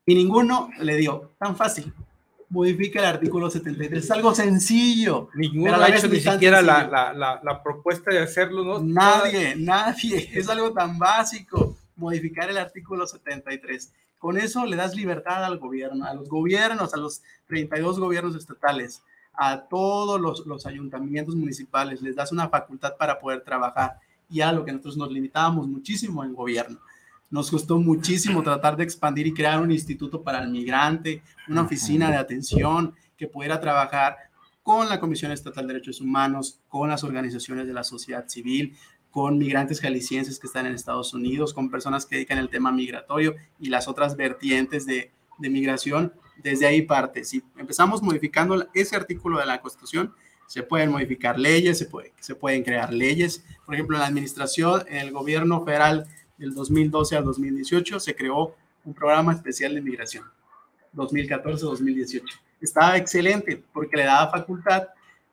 [0.04, 1.92] y ninguno le dio tan fácil.
[2.48, 4.04] Modifica el artículo 73.
[4.04, 5.30] Es algo sencillo.
[5.34, 8.80] Ninguno ha hecho ni siquiera la, la, la, propuesta de hacerlo, ¿no?
[8.80, 10.28] Nadie, nadie.
[10.34, 11.78] Es algo tan básico.
[11.96, 13.92] Modificar el artículo 73.
[14.18, 19.02] Con eso le das libertad al gobierno, a los gobiernos, a los 32 gobiernos estatales
[19.34, 23.98] a todos los, ayuntamientos municipales, les das una facultad para poder trabajar
[24.32, 26.80] y a lo que nosotros nos limitábamos muchísimo en gobierno.
[27.30, 32.10] Nos costó muchísimo tratar de expandir y crear un instituto para el migrante, una oficina
[32.10, 34.16] de atención que pudiera trabajar
[34.62, 38.74] con la Comisión Estatal de Derechos Humanos, con las organizaciones de la sociedad civil,
[39.10, 43.34] con migrantes jaliscienses que están en Estados Unidos, con personas que dedican el tema migratorio
[43.58, 47.24] y las otras vertientes de, de migración desde ahí parte.
[47.24, 50.14] Si empezamos modificando ese artículo de la Constitución,
[50.52, 53.42] se pueden modificar leyes, se, puede, se pueden crear leyes.
[53.64, 58.54] Por ejemplo, en la administración, en el gobierno federal del 2012 al 2018, se creó
[58.84, 60.26] un programa especial de migración,
[60.94, 62.24] 2014-2018.
[62.60, 64.88] Estaba excelente porque le daba facultad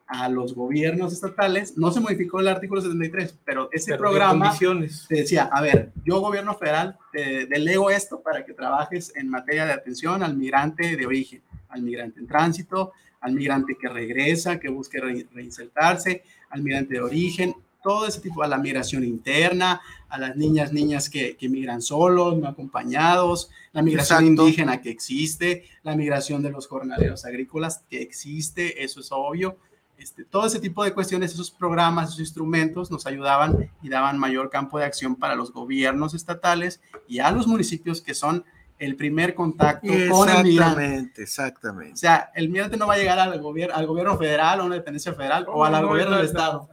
[0.08, 5.50] a los gobiernos estatales, no se modificó el artículo 73, pero ese programa te decía,
[5.52, 10.24] a ver, yo gobierno federal te delego esto para que trabajes en materia de atención
[10.24, 16.24] al migrante de origen, al migrante en tránsito, al migrante que regresa, que busque reinsertarse,
[16.50, 21.10] al migrante de origen, todo ese tipo, a la migración interna, a las niñas, niñas
[21.10, 26.68] que, que migran solos, no acompañados, la migración indígena que existe, la migración de los
[26.68, 29.58] jornaleros agrícolas que existe, eso es obvio.
[29.98, 34.50] Este, todo ese tipo de cuestiones, esos programas, esos instrumentos nos ayudaban y daban mayor
[34.50, 38.46] campo de acción para los gobiernos estatales y a los municipios que son
[38.80, 40.52] el primer contacto con el migrante.
[40.52, 41.94] Exactamente, exactamente.
[41.94, 44.66] O sea, el migrante no va a llegar al gobierno, al gobierno federal o a
[44.66, 46.70] una dependencia federal o al gobierno del estado.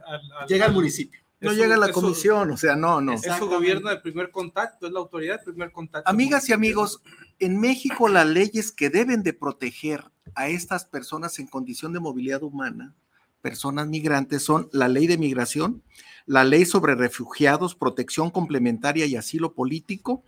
[0.47, 1.21] Llega al municipio.
[1.39, 3.13] No llega a la comisión, o sea, no, no.
[3.13, 6.09] Es su gobierno de primer contacto, es la autoridad de primer contacto.
[6.09, 7.03] Amigas y amigos,
[7.37, 12.41] en México las leyes que deben de proteger a estas personas en condición de movilidad
[12.41, 12.95] humana,
[13.41, 15.83] personas migrantes, son la ley de migración,
[16.25, 20.23] la ley sobre refugiados, protección complementaria y asilo político,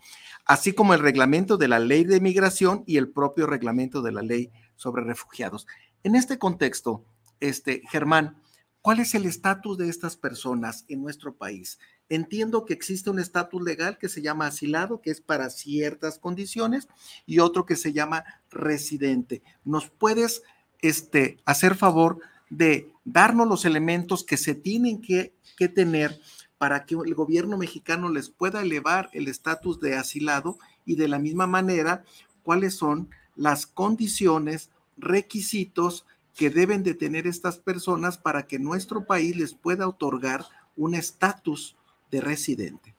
[0.49, 4.23] así como el reglamento de la ley de migración y el propio reglamento de la
[4.23, 5.67] ley sobre refugiados.
[6.03, 7.05] En este contexto,
[7.39, 8.41] este, Germán,
[8.81, 11.77] ¿cuál es el estatus de estas personas en nuestro país?
[12.09, 16.88] Entiendo que existe un estatus legal que se llama asilado, que es para ciertas condiciones,
[17.27, 19.43] y otro que se llama residente.
[19.63, 20.41] ¿Nos puedes
[20.81, 26.19] este, hacer favor de darnos los elementos que se tienen que, que tener
[26.59, 31.17] para que el gobierno mexicano les pueda elevar el estatus de asilado y de la
[31.17, 32.03] misma manera
[32.43, 39.35] cuáles son las condiciones, requisitos que deben de tener estas personas para que nuestro país
[39.35, 40.45] les pueda otorgar
[40.75, 41.75] un estatus
[42.11, 42.93] de residente.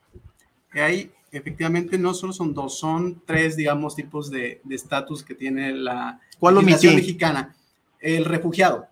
[0.73, 5.73] hay efectivamente no solo son dos, son tres, digamos, tipos de de estatus que tiene
[5.73, 7.55] la ¿Cuál legislación mexicana.
[8.01, 8.90] El refugiado.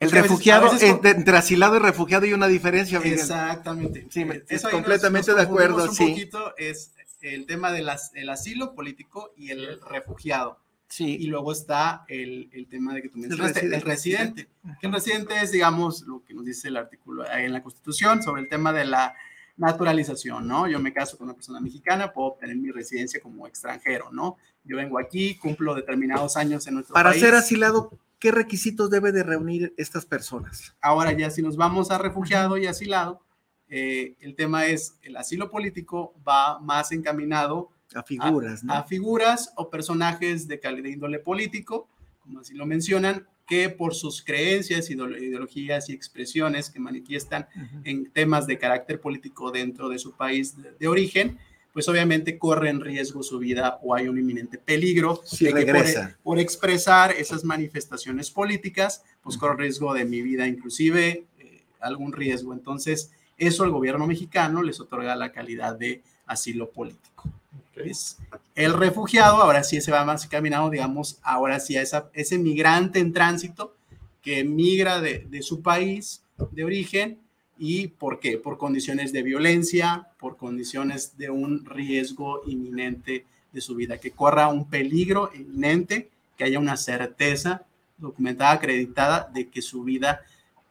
[0.00, 3.14] El Es veces- refugiado, veces entre, entre asilado y refugiado hay una diferencia, Miguel.
[3.18, 4.06] Exactamente.
[4.10, 6.04] Sí, Eh, ahí completamente nos- nos de acuerdo, sí.
[6.04, 10.60] Un poquito es el tema del as- el asilo político y el refugiado.
[10.90, 13.90] Y Sí, luego está el, el tema de que tú mencionaste, el residente.
[13.90, 14.48] residente.
[14.80, 18.42] Que el residente es, digamos, lo que nos dice el artículo en la Constitución sobre
[18.42, 19.14] el tema de la
[19.58, 20.66] naturalización, ¿no?
[20.68, 24.38] Yo me caso con una persona mexicana, puedo obtener mi residencia como extranjero, ¿no?
[24.64, 27.20] Yo vengo aquí, cumplo determinados años en nuestro para país.
[27.22, 30.74] ser asilado, ¿qué requisitos debe de reunir estas personas?
[30.80, 33.22] Ahora ya si nos vamos a refugiado y asilado,
[33.68, 38.72] eh, el tema es el asilo político va más encaminado A figuras, ¿no?
[38.74, 41.88] a figuras o personajes de calidad de índole político,
[42.20, 47.46] como así lo mencionan, que por sus creencias, ideolo- ideologías y expresiones que manifiestan
[47.84, 51.38] en temas de carácter político dentro de su país de, de origen,
[51.78, 55.64] pues obviamente corre en riesgo su vida o hay un inminente peligro Si de que
[55.64, 56.18] por- regresa.
[56.24, 62.52] por, expresar esas manifestaciones políticas, pues corre riesgo de mi vida, inclusive eh, algún riesgo.
[62.52, 67.30] Entonces, eso al gobierno mexicano les otorga la calidad de asilo político.
[67.76, 68.18] Es
[68.56, 72.98] el refugiado, ahora sí se va más caminado, digamos, ahora sí a esa, ese migrante
[72.98, 73.76] en tránsito
[74.20, 77.20] que migra de, de su país de origen
[77.58, 78.38] y por qué?
[78.38, 84.48] Por condiciones de violencia, por condiciones de un riesgo inminente de su vida, que corra
[84.48, 87.66] un peligro inminente, que haya una certeza
[87.96, 90.20] documentada, acreditada de que su vida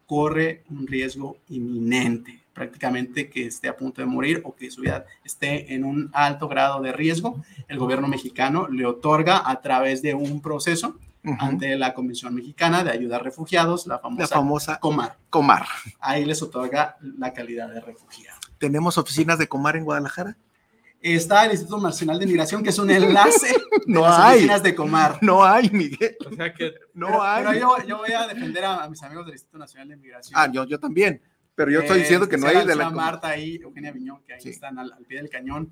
[0.05, 5.05] corre un riesgo inminente, prácticamente que esté a punto de morir o que su vida
[5.25, 10.13] esté en un alto grado de riesgo, el gobierno mexicano le otorga a través de
[10.13, 10.97] un proceso
[11.39, 15.17] Ante la Comisión Mexicana de Ayuda a Refugiados, la famosa, La famosa COMAR.
[15.29, 15.65] Comar.
[15.99, 18.39] Ahí les otorga la calidad de refugiado.
[18.57, 20.37] ¿Tenemos oficinas de Comar en Guadalajara?
[21.01, 23.53] Está el Instituto Nacional de Migración, que es un enlace
[23.87, 24.35] No de las hay.
[24.37, 25.19] oficinas de Comar.
[25.21, 26.15] No hay, Miguel.
[26.25, 27.45] O sea que No pero, hay.
[27.45, 30.39] pero yo, yo voy a defender a, a mis amigos del Instituto Nacional de Migración.
[30.39, 31.21] Ah, yo, yo también.
[31.55, 34.33] Pero yo estoy Eh, diciendo que no hay de la Marta ahí, Eugenia Viñón, que
[34.33, 34.49] ahí Sí.
[34.49, 35.71] están al, al pie del cañón,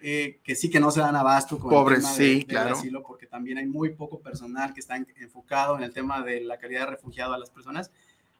[0.00, 2.46] eh, que sí que no se dan abasto con Pobres, el tema de- sí, del
[2.46, 2.76] claro.
[2.76, 6.40] asilo, porque también hay muy poco personal que está en- enfocado en el tema de
[6.42, 7.90] la calidad de refugiado a las personas.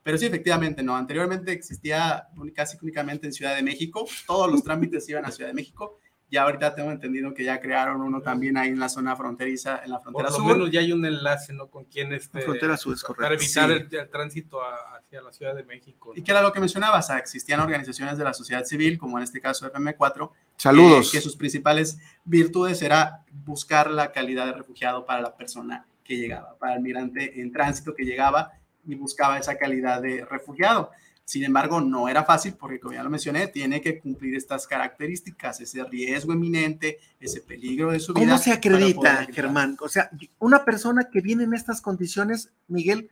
[0.03, 0.95] Pero sí, efectivamente, no.
[0.97, 4.07] Anteriormente existía casi únicamente en Ciudad de México.
[4.27, 5.99] Todos los trámites iban a Ciudad de México.
[6.29, 9.91] Ya ahorita tengo entendido que ya crearon uno también ahí en la zona fronteriza, en
[9.91, 10.45] la por frontera lo sur.
[10.47, 11.69] menos ya hay un enlace, ¿no?
[11.69, 13.23] Con quien este, frontera sur, es correcto.
[13.23, 13.87] para evitar Sí.
[13.95, 16.12] el, el tránsito a- hacia la Ciudad de México.
[16.17, 19.41] Y que era lo que mencionabas, existían organizaciones de la sociedad civil, como en este
[19.41, 21.12] caso FM4, Saludos.
[21.12, 26.17] que, que sus principales virtudes era buscar la calidad de refugiado para la persona que
[26.17, 28.51] llegaba, para el migrante en tránsito que llegaba
[28.85, 30.91] y buscaba esa calidad de refugiado.
[31.27, 35.61] Sin embargo, no era fácil porque, como ya lo mencioné, tiene que cumplir estas características,
[35.61, 38.25] ese riesgo eminente, ese peligro de su vida.
[38.25, 39.27] ¿Cómo se acredita.
[39.33, 39.77] Germán?
[39.81, 40.09] O sea,
[40.39, 43.11] una persona que viene en estas condiciones, Miguel,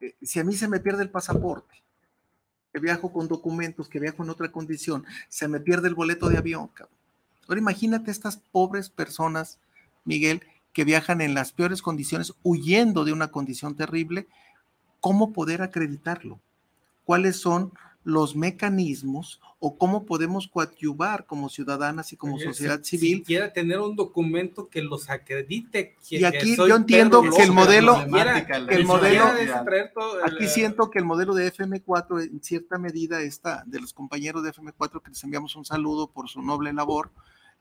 [0.00, 1.74] eh, si a mí se me pierde el pasaporte,
[2.72, 6.38] que viajo con documentos, que viajo en otra condición, se me pierde el boleto de
[6.38, 6.96] avión, cabrón.
[7.48, 9.58] Ahora imagínate estas pobres personas,
[10.04, 14.28] Miguel, que viajan en las peores condiciones, huyendo de una condición terrible,
[15.00, 16.38] ¿cómo poder acreditarlo?
[17.10, 17.72] ¿Cuáles son
[18.04, 23.24] los mecanismos o cómo podemos coadyuvar como ciudadanas y como Oye, sociedad si- civil Si
[23.24, 25.96] quiera tener un documento que los acredite.
[26.08, 27.96] que- Y aquí yo entiendo Pedro que el modelo-
[28.68, 29.24] que el modelo-
[30.24, 34.50] Aquí siento que el modelo de FM4, en cierta medida, está de los compañeros de
[34.50, 37.10] FM4, que les enviamos un saludo por su noble labor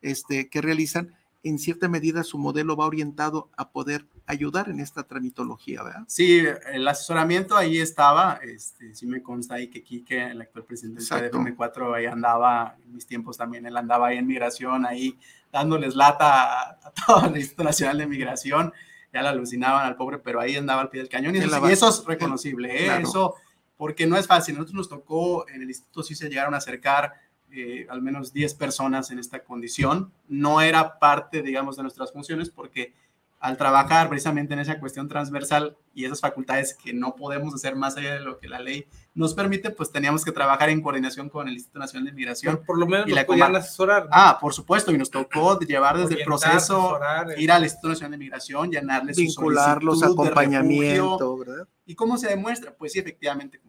[0.04, 5.04] este, que realizan, en cierta medida su modelo va orientado a poder ayudar en esta
[5.04, 6.04] tramitología, ¿verdad?
[6.08, 11.02] Sí, el asesoramiento ahí estaba, este, sí me consta ahí que Quique, el actual presidente
[11.02, 15.18] del FM4, ahí andaba, en mis tiempos también, él andaba ahí en migración, ahí
[15.52, 18.74] dándoles lata a, todo el Instituto Nacional de Migración,
[19.14, 22.06] ya le alucinaban al pobre, pero ahí andaba al pie del cañón, y eso, es
[22.06, 23.02] reconocible, ¿eh?
[23.02, 23.36] eso,
[23.78, 27.14] porque no es fácil, nosotros nos tocó, en el instituto sí se llegaron a acercar
[27.52, 30.12] eh, al menos 10 personas en esta condición.
[30.28, 32.94] No era parte, digamos, de nuestras funciones porque
[33.40, 37.96] al trabajar precisamente en esa cuestión transversal y esas facultades que no podemos hacer más
[37.96, 41.48] allá de lo que la ley nos permite, pues teníamos que trabajar en coordinación con
[41.48, 42.62] el Instituto Nacional de Migración.
[42.66, 44.08] por lo menos y la podían asesorar.
[44.12, 47.36] Ah, por supuesto, y nos tocó llevar desde el proceso, eh.
[47.38, 51.68] ir al Instituto Nacional de Migración, llenarles vincularlos, acompañamiento, ¿verdad?
[51.86, 52.76] ¿Y cómo se demuestra?
[52.76, 53.60] Pues sí, efectivamente,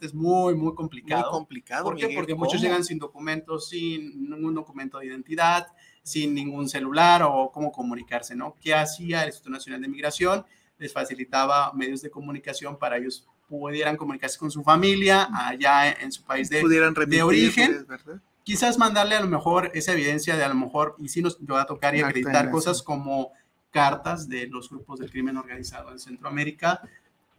[0.00, 1.30] es muy, muy complicado.
[1.30, 1.84] Muy complicado.
[1.84, 2.08] ¿Por qué?
[2.14, 5.66] Porque muchos llegan sin documentos, sin ningún documento de identidad,
[6.02, 8.56] sin ningún celular o cómo comunicarse, ¿no?
[8.60, 10.44] ¿Qué hacía el Instituto Nacional de Migración?
[10.78, 16.24] Les facilitaba medios de comunicación para ellos pudieran comunicarse con su familia allá en, su
[16.24, 16.62] país de,
[17.06, 17.86] de origen.
[18.44, 21.62] Quizás mandarle a lo mejor esa evidencia de a lo mejor, y sí nos va
[21.62, 23.32] a tocar y acreditar cosas como
[23.70, 26.80] cartas de los grupos del crimen organizado en Centroamérica,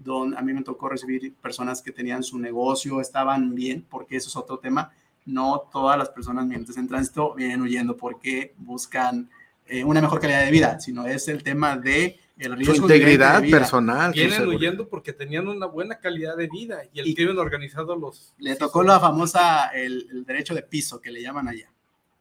[0.03, 4.29] donde a mí me tocó recibir personas que tenían su negocio, estaban bien, porque eso
[4.29, 4.91] es otro tema.
[5.25, 9.29] No todas las personas migrantes en tránsito vienen huyendo porque buscan
[9.65, 13.41] eh, una mejor calidad de vida, sino es el tema de el riesgo su integridad
[13.49, 14.11] personal.
[14.11, 18.33] Vienen huyendo porque tenían una buena calidad de vida y el crimen organizado los...
[18.39, 21.69] Le tocó la famosa, el, derecho de piso que le llaman allá.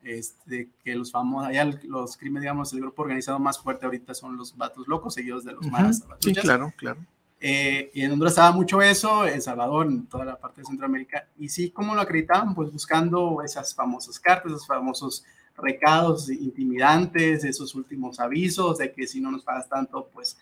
[0.03, 4.37] Este, que los famosos, allá los crímenes, digamos, el grupo organizado más fuerte ahorita son
[4.37, 6.05] los vatos locos, seguidos de los maras.
[6.21, 7.05] Sí, claro, claro.
[7.45, 11.27] Eh, y en Honduras estaba mucho eso, en Salvador, en toda la parte de Centroamérica.
[11.37, 12.55] Y sí, ¿cómo lo acreditaban?
[12.55, 15.25] Pues buscando esas famosas cartas, esos famosos
[15.57, 20.39] recados intimidantes, esos últimos avisos de que si no nos pagas tanto, pues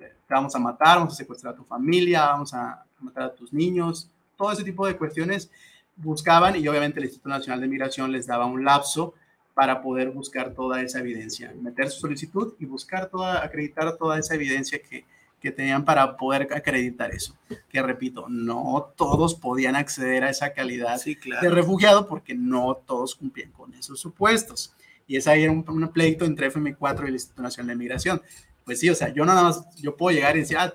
[0.00, 3.34] eh, te vamos a matar, vamos a secuestrar a tu familia, vamos a matar a
[3.34, 5.50] tus niños, todo ese tipo de cuestiones
[5.96, 9.12] buscaban y obviamente el Instituto Nacional de Migración les daba un lapso
[9.52, 14.34] para poder buscar toda esa evidencia, meter su solicitud y buscar toda, acreditar toda esa
[14.34, 15.04] evidencia que,
[15.40, 17.36] que tenían para poder acreditar eso.
[17.68, 23.52] Que repito, no todos podían acceder a esa calidad de refugiado porque no todos cumplían
[23.52, 24.74] con esos supuestos.
[25.06, 28.22] Y es ahí un, un, pleito entre FM4 y el Instituto Nacional de Migración.
[28.64, 30.74] Pues sí, o sea, yo nada más, yo puedo llegar y decir, ah,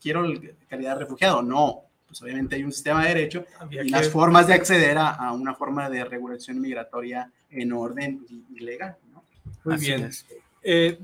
[0.00, 0.24] quiero
[0.68, 1.42] calidad de refugiado.
[1.42, 5.54] No, pues obviamente hay un sistema de derecho y las formas de acceder a, una
[5.54, 8.24] forma de regulación migratoria en orden
[8.54, 8.96] y, legal.
[9.12, 9.24] ¿no?
[9.64, 10.10] Muy bien.
[10.62, 10.98] Eh,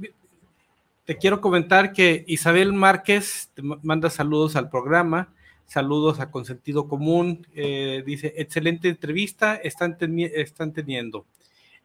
[1.05, 5.35] te quiero comentar que Isabel Márquez te manda saludos al programa,
[5.67, 11.27] saludos a Consentido Común, eh, dice, excelente entrevista, están, están teniendo.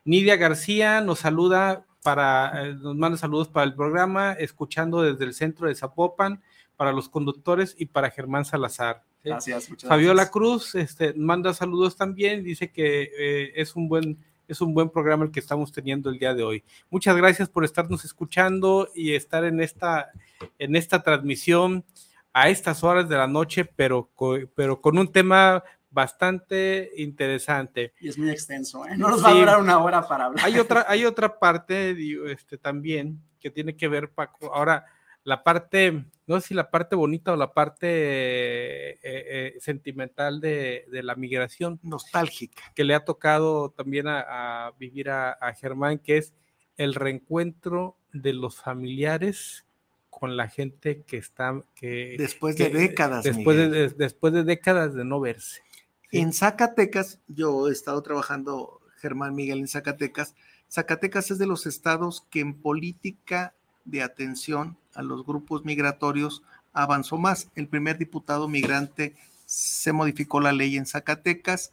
[0.05, 5.33] Nidia García nos saluda para, eh, nos manda saludos para el programa, escuchando desde el
[5.33, 6.41] centro de Zapopan,
[6.75, 9.03] para los conductores y para Germán Salazar.
[9.23, 9.67] Gracias.
[9.85, 14.89] Fabiola Cruz este, manda saludos también, dice que eh, es un buen es un buen
[14.89, 16.63] programa el que estamos teniendo el día de hoy.
[16.89, 20.11] Muchas gracias por estarnos escuchando y estar en esta,
[20.57, 21.85] en esta transmisión
[22.33, 24.09] a estas horas de la noche, pero,
[24.55, 27.93] pero con un tema bastante interesante.
[27.99, 28.95] Y es muy extenso, ¿eh?
[28.97, 30.45] No nos va a durar una hora para hablar.
[30.45, 31.95] Hay otra, hay otra parte
[32.31, 34.53] este, también que tiene que ver, Paco.
[34.53, 34.85] Ahora,
[35.27, 40.85] la parte, no sé si la parte bonita o la parte eh, eh, sentimental de,
[40.89, 41.81] la migración.
[41.83, 42.63] Nostálgica.
[42.73, 46.33] Que le ha tocado también a, vivir a, Germán, que es
[46.77, 49.65] el reencuentro de los familiares
[50.09, 51.61] con la gente que está...
[51.75, 53.25] Que, después de décadas.
[53.25, 55.61] Después de, después de décadas de no verse.
[56.09, 60.35] En Zacatecas, yo he estado trabajando, Germán Miguel, en Zacatecas.
[60.71, 63.56] Zacatecas es de los estados que en política
[63.87, 67.49] de atención a los grupos migratorios avanzó más.
[67.55, 69.15] El primer diputado migrante
[69.45, 71.71] se modificó la ley en Zacatecas.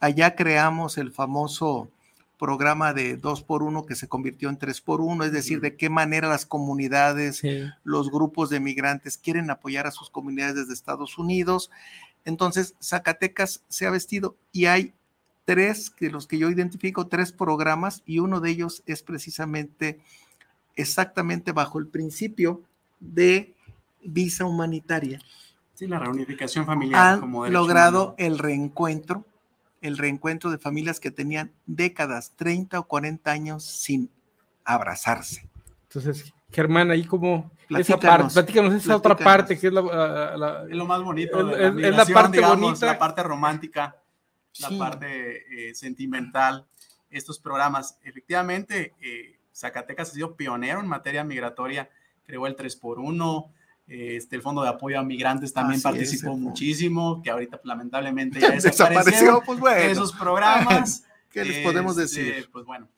[0.00, 1.88] Allá creamos el famoso
[2.38, 5.76] programa de dos por uno que se convirtió en tres por uno, es decir, de
[5.76, 7.40] qué manera las comunidades,
[7.84, 11.70] los grupos de migrantes quieren apoyar a sus comunidades desde Estados Unidos.
[12.24, 14.92] Entonces, Zacatecas se ha vestido y hay
[15.44, 20.00] tres, que los que yo identifico, tres programas y uno de ellos es precisamente
[20.76, 22.62] exactamente bajo el principio
[23.00, 23.54] de
[24.02, 25.20] visa humanitaria.
[25.74, 27.20] Sí, la reunificación familiar.
[27.22, 29.24] Han logrado el reencuentro,
[29.80, 34.10] el reencuentro de familias que tenían décadas, 30 o 40 años sin
[34.64, 35.48] abrazarse.
[35.88, 40.86] Entonces, Germán, ahí como esa parte, platícanos esa otra parte que es, la, es lo
[40.86, 41.50] más bonito.
[41.56, 42.86] es, la, parte bonita.
[42.86, 43.96] La parte romántica,
[44.60, 46.66] la parte eh, sentimental,
[47.10, 47.98] estos programas.
[48.04, 51.88] Efectivamente, eh, Zacatecas ha sido pionero en materia migratoria,
[52.24, 53.50] creó el 3x1,
[53.86, 59.42] este, el Fondo de Apoyo a Migrantes también participó muchísimo, que ahorita lamentablemente ya desapareció,
[59.44, 59.80] pues bueno.
[59.80, 61.04] esos programas.
[61.30, 62.48] ¿Qué les podemos este, decir?
[62.52, 62.88] Pues bueno,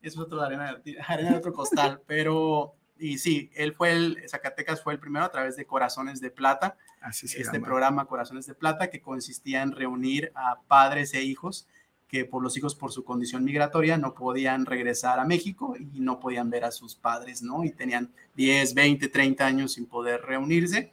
[0.00, 4.92] es otro arena, arena de otro costal, pero y sí, él fue el, Zacatecas fue
[4.92, 9.00] el primero a través de Corazones de Plata, Así este programa Corazones de Plata que
[9.00, 11.66] consistía en reunir a padres e hijos
[12.10, 16.18] que por los hijos por su condición migratoria no podían regresar a México y no
[16.18, 17.64] podían ver a sus padres, ¿no?
[17.64, 20.92] Y tenían 10, 20, 30 años sin poder reunirse.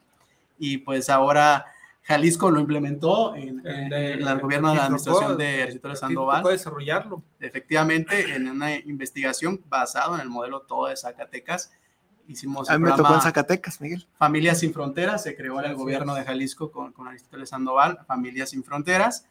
[0.60, 1.66] Y pues ahora
[2.02, 6.42] Jalisco lo implementó en, el, gobierno de la administración de Ercito Sandoval.
[6.42, 7.20] Puede desarrollarlo.
[7.40, 11.72] Efectivamente, en una investigación basada en el modelo todo de Zacatecas,
[12.28, 12.70] hicimos.
[12.70, 14.06] A mí me tocó en Zacatecas, Miguel.
[14.18, 18.50] Familias sin Fronteras, se creó en el gobierno de Jalisco con, con Aristóteles Sandoval, Familias
[18.50, 19.26] sin Fronteras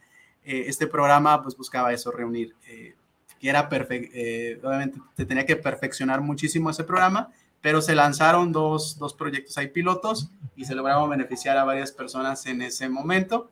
[0.49, 2.95] eh, este programa pues buscaba eso, reunir, eh,
[3.37, 8.53] que era perfecto, eh, obviamente se tenía que perfeccionar muchísimo ese programa, pero se lanzaron
[8.53, 13.51] dos, dos proyectos ahí pilotos y se lograron beneficiar a varias personas en ese momento,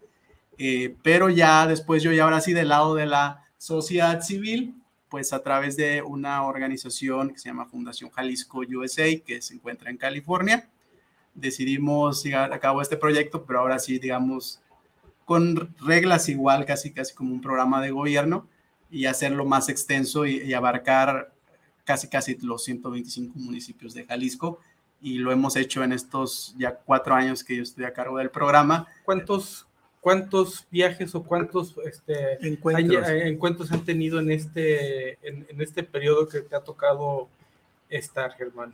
[1.04, 5.44] pero ya después yo ya ahora sí del lado de la sociedad civil, pues a
[5.44, 10.70] través de una organización que se llama Fundación Jalisco USA, que se encuentra en California,
[11.34, 14.62] decidimos llevar a cabo este proyecto, pero ahora sí, digamos,
[15.26, 18.48] con reglas igual, casi casi como un programa de gobierno,
[18.90, 21.34] y hacerlo más extenso y, abarcar
[21.84, 24.60] casi casi los 125 municipios de Jalisco.
[25.02, 28.30] Y lo hemos hecho en estos ya cuatro años que yo estoy a cargo del
[28.30, 28.88] programa.
[29.04, 29.68] ¿Cuántos,
[30.00, 33.10] cuántos viajes o cuántos este, encuentros.
[33.10, 37.28] Eh, encuentros han tenido en este, en, en este periodo que te ha tocado
[37.90, 38.74] estar, Germán?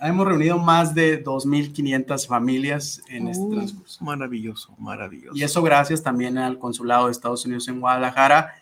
[0.00, 4.04] Hemos reunido más de 2.500 familias en este transcurso.
[4.04, 5.36] Maravilloso, maravilloso.
[5.36, 8.54] Y eso gracias también al Consulado de Estados Unidos en Guadalajara,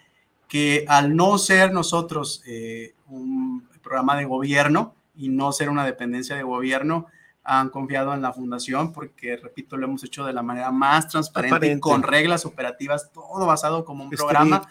[0.49, 6.37] que al no ser nosotros eh, un programa de gobierno y no ser una dependencia
[6.37, 7.07] de gobierno,
[7.45, 11.79] han confiado en la fundación porque, repito, lo hemos hecho de la manera más transparente,
[11.79, 14.67] con reglas operativas, todo basado como un programa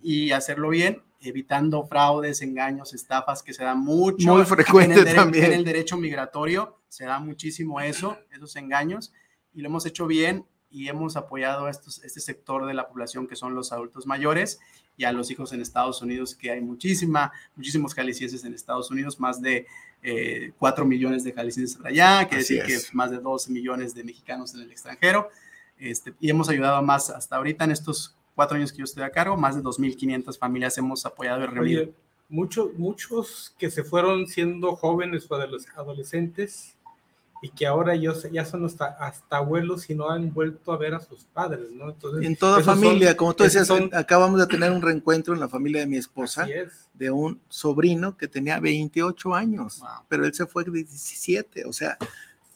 [0.00, 4.32] y hacerlo bien evitando fraudes, engaños, estafas que se dan mucho.
[4.32, 5.46] Muy frecuente en el, también.
[5.46, 9.12] En el derecho migratorio se da muchísimo eso, esos engaños,
[9.52, 13.26] y lo hemos hecho bien y hemos apoyado a estos, este sector de la población
[13.26, 14.58] que son los adultos mayores
[14.96, 19.18] y a los hijos en Estados Unidos, que hay muchísima, muchísimos jaliscienses en Estados Unidos,
[19.18, 19.66] más de
[20.06, 24.54] eh, 4 millones de jaliscienses allá, que decir que más de 12 millones de mexicanos
[24.54, 25.30] en el extranjero.
[25.78, 29.10] Este, y hemos ayudado más hasta ahorita en estos cuatro años que yo estoy a
[29.10, 31.88] cargo, más de 2.500 familias hemos apoyado y reunido.
[32.28, 35.36] muchos, muchos que se fueron siendo jóvenes o
[35.76, 36.76] adolescentes
[37.44, 40.94] y que ahora ellos ya son hasta, hasta abuelos y no han vuelto a ver
[40.94, 41.90] a sus padres, ¿no?
[41.90, 45.82] Entonces, en toda familia, como tú decías, acabamos de tener un reencuentro en la familia
[45.82, 46.46] de mi esposa
[46.94, 51.98] de un sobrino que tenía 28 años, pero él se fue de 17, o sea,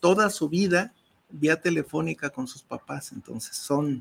[0.00, 0.94] toda su vida
[1.28, 4.00] vía telefónica con sus papás, entonces son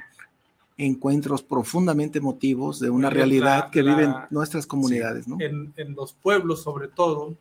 [0.78, 5.36] encuentros profundamente emotivos de una realidad que viven nuestras comunidades, ¿no?
[5.42, 7.36] En, en, los pueblos, sobre todo,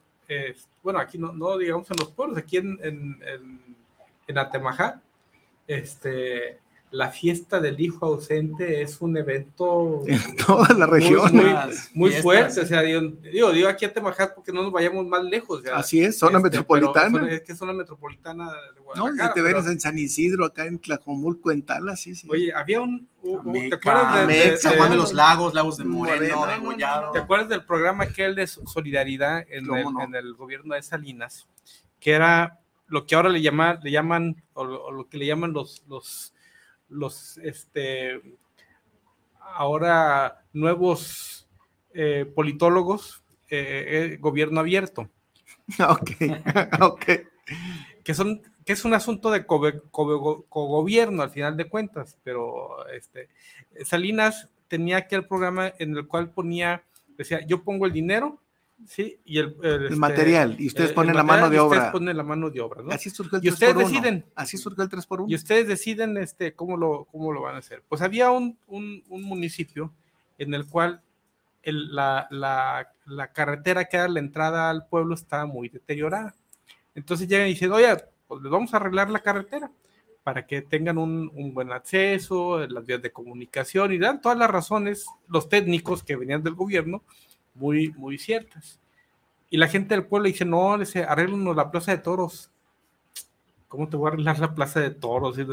[0.82, 3.76] bueno, aquí no, digamos en los pueblos, aquí en, en, en,
[4.26, 5.00] en Atemajá,
[5.66, 6.60] este,
[6.90, 11.32] la fiesta del hijo ausente es un evento en toda la región
[11.94, 12.60] muy, fuerte.
[12.60, 15.62] O sea, digo, digo, aquí a Temajat porque no nos vayamos más lejos.
[15.72, 17.30] Así es, zona este, metropolitana.
[17.30, 19.24] es que es zona metropolitana de Guadalajara.
[19.24, 22.28] No, si te verás en San Isidro, acá en Tlajomulco, en Tala, sí, sí.
[22.30, 23.08] Oye, había un.
[23.68, 27.10] ¿Te acuerdas de, San Juan de los Lagos, Lagos de Moreno, de Gollado?
[27.10, 31.48] ¿Te acuerdas del programa aquel de solidaridad en, el, en el gobierno de Salinas?
[31.98, 35.52] Que era lo que ahora le, llama, le llaman, o, o lo que le llaman
[35.52, 36.32] los, los
[36.88, 38.20] los este,
[39.40, 41.48] ahora nuevos
[41.94, 45.08] eh, politólogos, eh, eh, gobierno abierto.
[45.88, 46.10] Ok,
[46.80, 47.04] ok.
[48.04, 53.28] Que, son, que es un asunto de cogobierno al final de cuentas, pero este,
[53.84, 56.84] Salinas tenía aquel programa en el cual ponía,
[57.16, 58.40] decía, yo pongo el dinero,
[58.84, 61.78] Sí, y el, el, este, material, y ustedes ponen la mano de obra.
[61.78, 62.90] Ustedes ponen la mano de obra, ¿no?
[62.90, 64.24] Así surgió el y ustedes deciden.
[64.34, 67.54] Así surgió el 3 por 1 Y ustedes deciden este, cómo, lo, cómo lo van
[67.54, 67.82] a hacer.
[67.88, 69.92] Pues había un, un, un municipio
[70.38, 71.00] en el cual
[71.62, 76.34] el, la, la, la, carretera que da la entrada al pueblo estaba muy deteriorada.
[76.94, 77.96] Entonces llegan y dicen, oye,
[78.28, 79.70] pues les vamos a arreglar la carretera
[80.22, 84.50] para que tengan un, un, buen acceso, las vías de comunicación y dan todas las
[84.50, 87.02] razones, los técnicos que venían del gobierno,
[87.56, 88.78] muy, muy ciertas.
[89.50, 92.50] Y la gente del pueblo dice, no, dice, arreglenos la plaza de toros.
[93.68, 95.38] ¿Cómo te voy a arreglar la plaza de toros?
[95.38, 95.48] Es,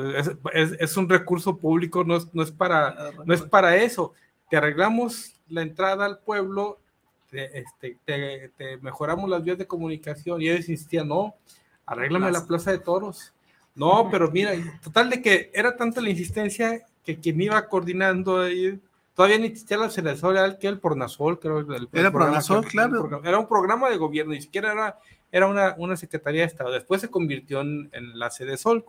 [0.53, 4.13] es, es un recurso público, no es, no, es para, no es para eso.
[4.49, 6.79] Te arreglamos la entrada al pueblo,
[7.29, 10.41] te, este, te, te mejoramos las vías de comunicación.
[10.41, 11.35] Y ellos insistían, no,
[11.85, 13.33] arréglame la plaza de toros.
[13.75, 14.51] No, pero mira,
[14.83, 18.79] total de que era tanta la insistencia que quien iba coordinando ahí,
[19.15, 21.59] todavía ni existía la Ceresol, que el Pornasol, creo.
[21.59, 23.21] El, el Era Pornasol, claro.
[23.23, 24.99] Era un programa de gobierno, ni siquiera era,
[25.31, 26.71] era una, una Secretaría de Estado.
[26.71, 28.85] Después se convirtió en, en la Cedesol.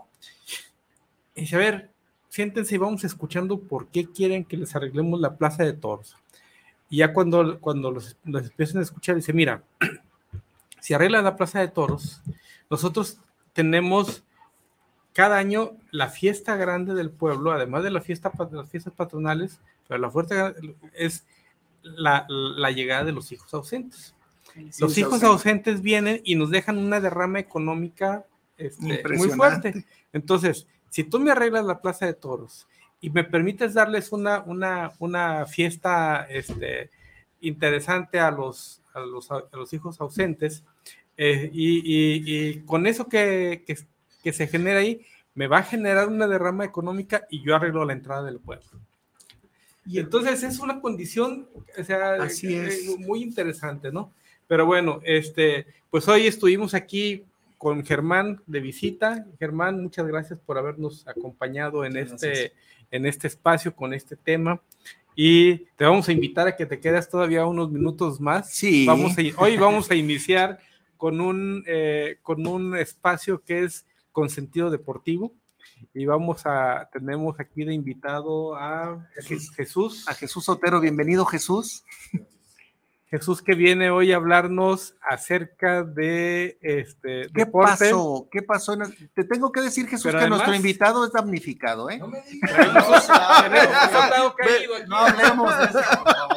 [1.34, 1.90] Y dice, a ver,
[2.28, 6.16] siéntense y vamos escuchando por qué quieren que les arreglemos la plaza de toros.
[6.88, 9.62] Y ya cuando, cuando los, los empiezan a escuchar, dice, mira,
[10.80, 12.22] si arreglan la plaza de toros,
[12.70, 13.18] nosotros
[13.52, 14.24] tenemos
[15.12, 20.00] cada año la fiesta grande del pueblo, además de la fiesta, las fiestas patronales, pero
[20.00, 20.54] la fuerza
[20.94, 21.24] es
[21.82, 24.14] la, la llegada de los hijos ausentes.
[24.80, 28.24] Los hijos ausentes vienen y nos dejan una derrama económica
[28.56, 28.82] este,
[29.18, 29.84] muy fuerte.
[30.12, 32.66] Entonces, si tú me arreglas la plaza de toros
[33.00, 36.90] y me permites darles una, una, una fiesta este,
[37.40, 40.62] interesante a los, a los, a los hijos ausentes,
[41.16, 43.76] eh, y, y- y con eso que, que,
[44.22, 45.04] que se genera ahí,
[45.34, 48.64] me va a generar una derrama económica y yo arreglo la entrada del pueblo.
[49.86, 52.98] Y entonces es una condición, o sea, Así eh, es.
[52.98, 54.12] muy interesante, ¿no?
[54.46, 57.24] Pero bueno, este, pues hoy estuvimos aquí
[57.58, 59.26] con Germán de visita.
[59.38, 62.52] Germán, muchas gracias por habernos acompañado en Muchas este, gracias.
[62.90, 64.60] en este espacio con este tema.
[65.16, 68.50] Y te vamos a invitar a que te quedes todavía unos minutos más.
[68.50, 68.84] Sí.
[68.86, 70.58] Vamos a, hoy vamos a iniciar
[70.96, 75.32] con un, eh, con un espacio que es con sentido deportivo.
[75.92, 79.50] Y vamos a, tenemos aquí de invitado a Jesús.
[79.54, 80.08] Jesús.
[80.08, 81.84] A Jesús Sotero, bienvenido Jesús.
[83.10, 87.70] Jesús que viene hoy a hablarnos acerca de este ¿Qué deporte.
[87.70, 88.28] pasó?
[88.30, 88.72] ¿Qué pasó?
[88.72, 91.98] en el- Te tengo que decir, Jesús, Pero que nuestro además- invitado es damnificado, ¿eh?
[91.98, 92.56] No me digas.
[94.88, 96.36] No hablemos de eso, por favor.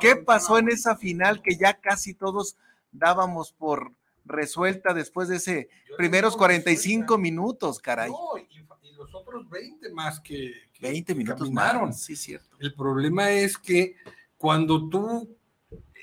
[0.00, 2.56] ¿Qué pasó en esa final que ya casi todos
[2.92, 3.90] dábamos por
[4.28, 7.18] resuelta después de ese Yo primeros digo 45 resuelta.
[7.22, 8.10] minutos, caray?
[8.10, 8.46] No, y,
[8.88, 11.88] y los otros 20 más que, que- 20 que minutos caminaron.
[11.88, 12.00] más.
[12.02, 12.56] Sí, cierto.
[12.60, 13.96] El problema es que
[14.36, 15.36] cuando tú,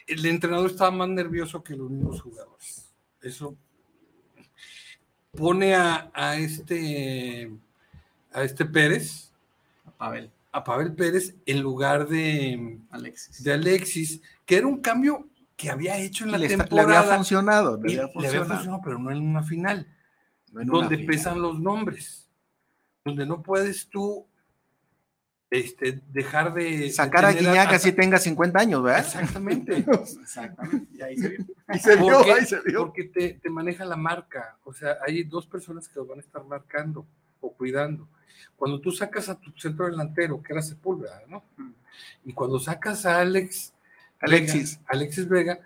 [0.08, 2.94] el entrenador estaba más nervioso que los mismos jugadores.
[3.22, 3.56] Eso
[5.32, 7.52] pone a, a este
[8.32, 9.32] a este Pérez,
[9.98, 13.44] Pavel, a Pavel Pérez, en lugar de, Alexis.
[13.44, 17.00] de Alexis, que era un cambio que había hecho en la Le, está- le temporada.
[17.00, 17.82] había funcionado.
[17.82, 18.82] Le y había le había funcionado.
[18.84, 19.88] pero no en una final.
[20.52, 21.16] No en una donde final.
[21.16, 22.30] pesan los nombres,
[23.04, 24.28] donde no puedes tú
[25.52, 29.00] este, dejar de Sacar de a Guiñac así tenga 50 años, ¿verdad?
[29.06, 29.78] Exactamente,
[30.22, 30.88] Exactamente.
[30.98, 31.46] Y ahí se vio.
[31.74, 32.80] Y se vio, porque, ahí se vio.
[32.86, 36.22] porque te, te maneja la marca, o sea, hay dos personas que lo van a
[36.22, 37.06] estar marcando
[37.40, 38.10] o cuidando.
[38.58, 41.44] Cuando tú sacas a tu centro delantero, que era Sepúlveda, ¿no?
[42.26, 43.74] Y cuando sacas a Alex,
[44.26, 44.78] Alexis.
[44.78, 45.60] Vega, Alexis Vega,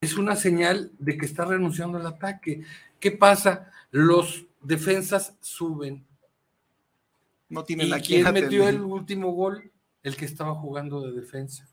[0.00, 2.64] es una señal de que está renunciando al ataque.
[2.98, 3.70] ¿Qué pasa?
[3.90, 6.04] Los defensas suben.
[7.48, 9.70] No tienen ¿Y a quién quién metió el último gol?
[10.02, 11.68] El que estaba jugando de defensa.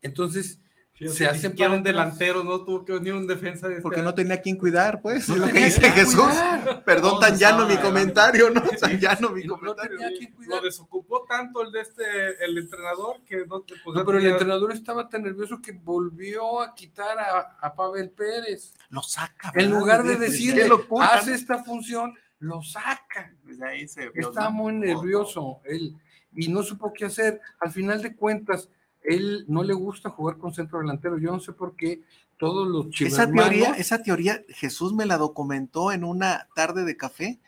[0.00, 0.60] Entonces,
[0.96, 4.04] Fíjate, se siquiera para un delantero, no tuvo que venir un defensa de Porque este-
[4.04, 5.28] no tenía a quien cuidar, pues.
[5.28, 6.22] No es lo que dice Jesús.
[6.22, 6.84] cuidar.
[6.84, 8.62] Perdón, tan llano mi comentario, ¿no?
[8.80, 9.98] Tan llano mi comentario.
[10.46, 14.26] lo desocupó tanto el de este el entrenador que no pues, No, no pero el
[14.26, 18.74] entrenador estaba tan nervioso que volvió a quitar a, a Pavel Pérez.
[18.90, 19.52] Lo saca.
[19.56, 20.78] En lugar de decirle, ¿no?
[21.26, 23.34] esta función, lo saca.
[23.42, 24.28] Desde ahí se vio.
[24.28, 24.52] Está ¿no?
[24.52, 25.96] muy nervioso él
[26.36, 27.40] y no supo qué hacer.
[27.60, 28.68] Al final de cuentas,
[29.04, 31.18] él no le gusta jugar con centro delantero.
[31.18, 32.02] Yo no sé por qué
[32.38, 36.96] todos los Esa chivermanos- teoría, esa teoría, Jesús me la documentó en una tarde de
[36.96, 37.38] café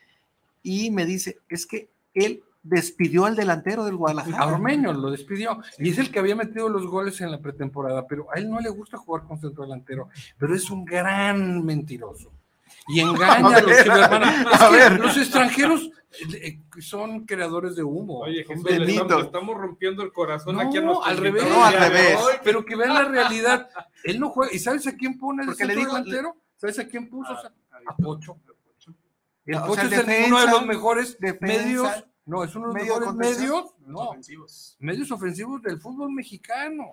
[0.62, 4.46] y me dice, es que él despidió al delantero del a Guadalajara.
[4.46, 8.26] Ormeño lo despidió y es el que había metido los goles en la pretemporada, pero
[8.32, 12.32] a él no le gusta jugar con centro delantero, pero es un gran mentiroso
[12.88, 15.00] y engaña a, A los ver.
[15.00, 15.90] los extranjeros
[16.34, 18.20] eh, son creadores de humo.
[18.20, 19.02] Oye, Jesús, le Benito.
[19.02, 21.44] estamos, le estamos rompiendo el corazón aquí a No, nuestro al revés.
[21.48, 22.18] No, al revés.
[22.44, 23.68] Pero que vean la realidad.
[24.04, 24.52] Él no juega.
[24.54, 26.36] ¿Y sabes a quién pone el Porque le centro digo- delantero?
[26.56, 27.32] ¿Sabes a quién puso?
[27.32, 27.52] Ah,
[27.88, 28.38] a Pocho.
[29.44, 32.04] El O Pocho sea, es el- defensa, uno de los mejores defensa, medios.
[32.24, 33.74] No, es uno de los medio mejores medios.
[33.84, 34.76] No, Ofensivos.
[34.80, 36.84] medios ofensivos del fútbol mexicano.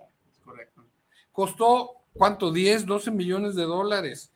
[0.43, 0.83] Correcto.
[1.31, 2.51] Costó, ¿cuánto?
[2.51, 4.31] 10, 12 millones de dólares.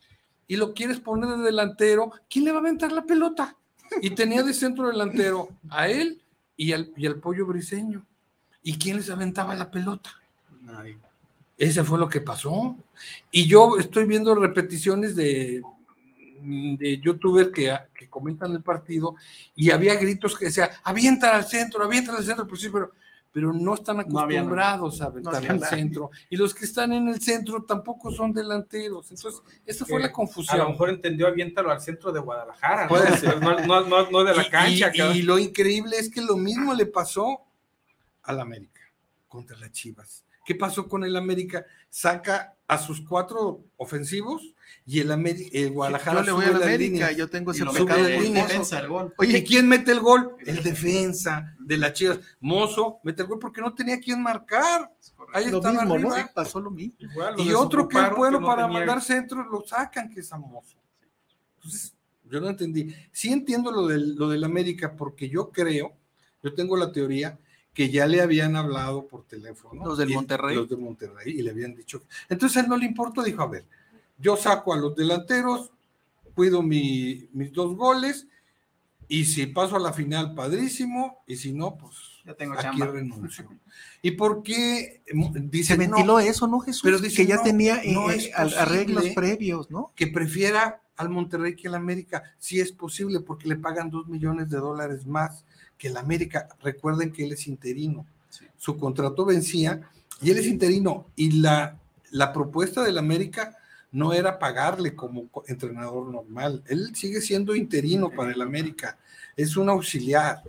[0.48, 2.10] Y lo quieres poner de delantero.
[2.28, 3.56] ¿Quién le va a aventar la pelota?
[4.02, 6.20] Y tenía de centro delantero a él
[6.56, 8.04] y al, y al pollo briseño.
[8.62, 10.10] ¿Y quién les aventaba la pelota?
[10.62, 10.98] Nadie.
[11.56, 12.76] Ese fue lo que pasó.
[13.30, 15.62] Y yo estoy viendo repeticiones de,
[16.42, 19.16] de youtubers que, que comentan el partido
[19.54, 22.92] y había gritos que decían, avientan al centro, avientan al centro, pues sí, pero,
[23.30, 24.46] pero no están No había, no.
[24.48, 26.10] acostumbrados a aventar al centro.
[26.30, 29.10] Y los que están en el centro tampoco son delanteros.
[29.10, 30.68] Entonces, esa fue la A lo confusión.
[30.70, 32.84] mejor entendió aviéntalo al centro de Guadalajara.
[32.84, 32.88] ¿no?
[32.88, 33.38] Puede ser.
[33.38, 34.92] De la Y- cancha.
[35.14, 37.42] y lo increíble es que lo mismo le pasó
[38.22, 38.80] al América
[39.28, 40.24] contra las Chivas.
[40.48, 41.66] ¿Qué pasó con el América?
[41.90, 44.54] Saca a sus cuatro ofensivos
[44.86, 47.16] y el, Ameri- el Guadalajara Yo le voy a sube la América, líneas.
[47.18, 48.46] yo tengo Y ese pecado de línea.
[48.46, 49.12] defensa el gol.
[49.18, 50.36] Oye, ¿y quién mete el gol?
[50.46, 52.20] El defensa de las Chivas.
[52.40, 54.90] Mozo mete el gol porque no tenía quien marcar.
[55.34, 56.08] Ahí Lo mismo, ¿no?
[56.34, 56.94] Pasó lo mismo.
[56.98, 60.20] Igual, lo Y otro que es bueno no para tenía- mandar centros, lo sacan, que
[60.20, 60.78] es Amoso.
[61.56, 61.94] Entonces,
[62.24, 62.94] yo no entendí.
[63.12, 65.94] Sí entiendo lo del, lo del América, porque yo creo,
[66.42, 67.38] yo tengo la teoría
[67.74, 69.84] que ya le habían hablado por teléfono.
[69.84, 70.56] Los del y- Monterrey.
[70.56, 72.02] Los del Monterrey, y le habían dicho.
[72.28, 73.64] Entonces a él no le importó, dijo, a ver,
[74.18, 75.70] yo saco a los delanteros,
[76.34, 78.26] cuido mi- mis dos goles,
[79.06, 81.94] y si paso a la final, padrísimo, y si no, pues
[82.26, 82.86] Ya tengo aquí chamba.
[82.86, 83.48] renuncio.
[84.02, 85.02] ¿Y por qué?
[85.06, 86.82] Se Dice, ventiló eso, ¿no, Jesús?
[86.82, 89.92] pero dice, que ya no, tenía eh, no eh, arreglos previos, ¿no?
[89.94, 92.22] que prefiera al Monterrey que al América.
[92.38, 95.44] Sí es posible porque le pagan dos millones de dólares más
[95.78, 96.48] que el América.
[96.60, 98.04] Recuerden que él es interino.
[98.28, 98.44] Sí.
[98.56, 99.80] Su contrato vencía
[100.20, 101.06] y él es interino.
[101.16, 101.78] Y la,
[102.10, 103.56] la propuesta del América
[103.92, 106.62] no era pagarle como co- entrenador normal.
[106.66, 108.98] Él sigue siendo interino para el América.
[109.36, 110.42] Es un auxiliar.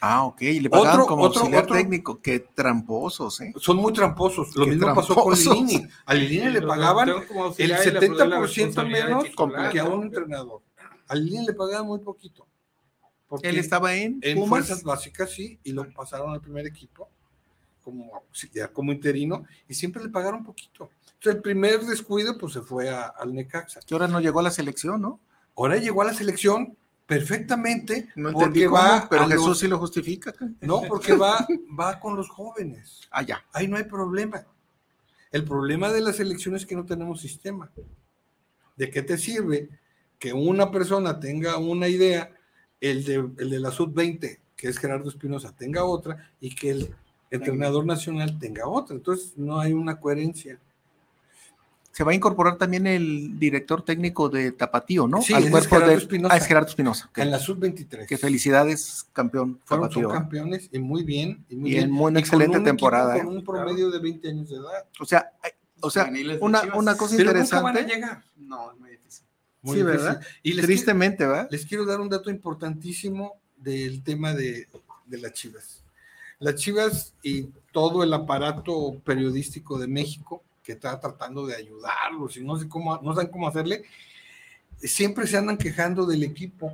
[0.00, 2.20] Ah, ok, y le pagaron Otro- como otro- auxiliar otro- técnico.
[2.22, 3.52] Qué tramposos, ¿eh?
[3.58, 4.54] Son muy tramposos.
[4.56, 5.34] Lo Qué mismo pasó con.
[5.34, 5.86] Lilini.
[6.06, 9.72] A Lilini le pagaban el auxiliar y le aprobé la 70% responsabilidad de menos titular,
[9.72, 10.62] que a un entrenador.
[11.08, 12.46] A Lilini le pagaban muy poquito.
[13.28, 14.48] Porque Él estaba en, en Pumas.
[14.48, 17.08] fuerzas básicas, sí, y lo pasaron al primer equipo
[17.84, 20.90] como auxiliar, como interino, y siempre le pagaron poquito.
[21.14, 23.80] Entonces, el primer descuido, pues se fue a- al Necaxa.
[23.86, 25.20] que ahora no llegó a la selección, ¿no?
[25.56, 26.76] Ahora llegó a la selección
[27.10, 30.32] perfectamente, No porque entendí cómo, va, pero Jesús los- sí lo justifica.
[30.60, 31.46] no, porque va,
[31.78, 33.00] va con los jóvenes.
[33.10, 33.44] Ah, ya.
[33.52, 34.46] Ahí no hay problema.
[35.32, 37.70] El problema de la selección es que no tenemos sistema.
[38.76, 39.68] ¿De qué te sirve
[40.18, 42.32] que una persona tenga una idea,
[42.80, 46.94] el de, el de la sub-20, que es Gerardo Espinosa, tenga otra, y que el
[47.30, 48.96] entrenador nacional tenga otra?
[48.96, 50.58] Entonces no hay una coherencia.
[51.92, 55.22] Se va a incorporar también el director técnico de Tapatío, ¿no?
[55.22, 56.34] Sí, Al es cuerpo Gerardo de- Espinosa.
[56.34, 57.10] Ah, es Gerardo Espinosa.
[57.16, 58.06] En la sub-23.
[58.06, 60.08] Que felicidades, campeón Fueron Tapatío.
[60.10, 60.12] ¿eh?
[60.12, 61.44] campeones y muy bien.
[61.48, 63.38] Y, muy Y en muy Y con excelente un temporada, Con ¿eh?
[63.38, 64.86] un promedio de 20 años de edad.
[65.00, 65.32] O sea,
[65.80, 66.10] o sea,
[66.40, 67.94] una, una cosa Pero nunca van a interesante.
[67.94, 68.24] llegar.
[68.36, 69.26] No, es muy difícil.
[69.62, 70.04] Muy Sí, difícil.
[70.06, 70.20] ¿verdad?
[70.44, 71.48] Y quiero- Tristemente, ¿verdad?
[71.50, 74.68] Les quiero dar un dato importantísimo del tema de,
[75.06, 75.82] de las Chivas.
[76.38, 82.44] Las Chivas y todo el aparato periodístico de México que está tratando de ayudarlos y
[82.44, 83.82] no sé cómo, no saben cómo hacerle,
[84.78, 86.72] siempre se andan quejando del equipo,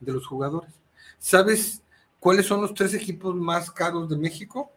[0.00, 0.72] de los jugadores.
[1.20, 1.82] ¿Sabes
[2.18, 4.72] cuáles son los tres equipos más caros de México?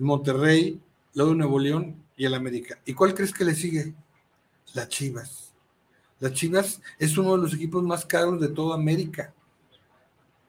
[0.00, 0.80] Monterrey,
[1.14, 2.80] luego Nuevo León y el América.
[2.84, 3.94] ¿Y cuál crees que le sigue?
[4.72, 5.52] Las Chivas.
[6.18, 9.32] Las Chivas es uno de los equipos más caros de toda América.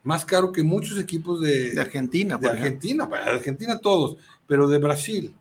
[0.01, 2.49] Más caro que muchos equipos de, De Argentina, de.
[2.49, 4.17] Argentina, para Argentina todos,
[4.47, 5.35] pero de Brasil,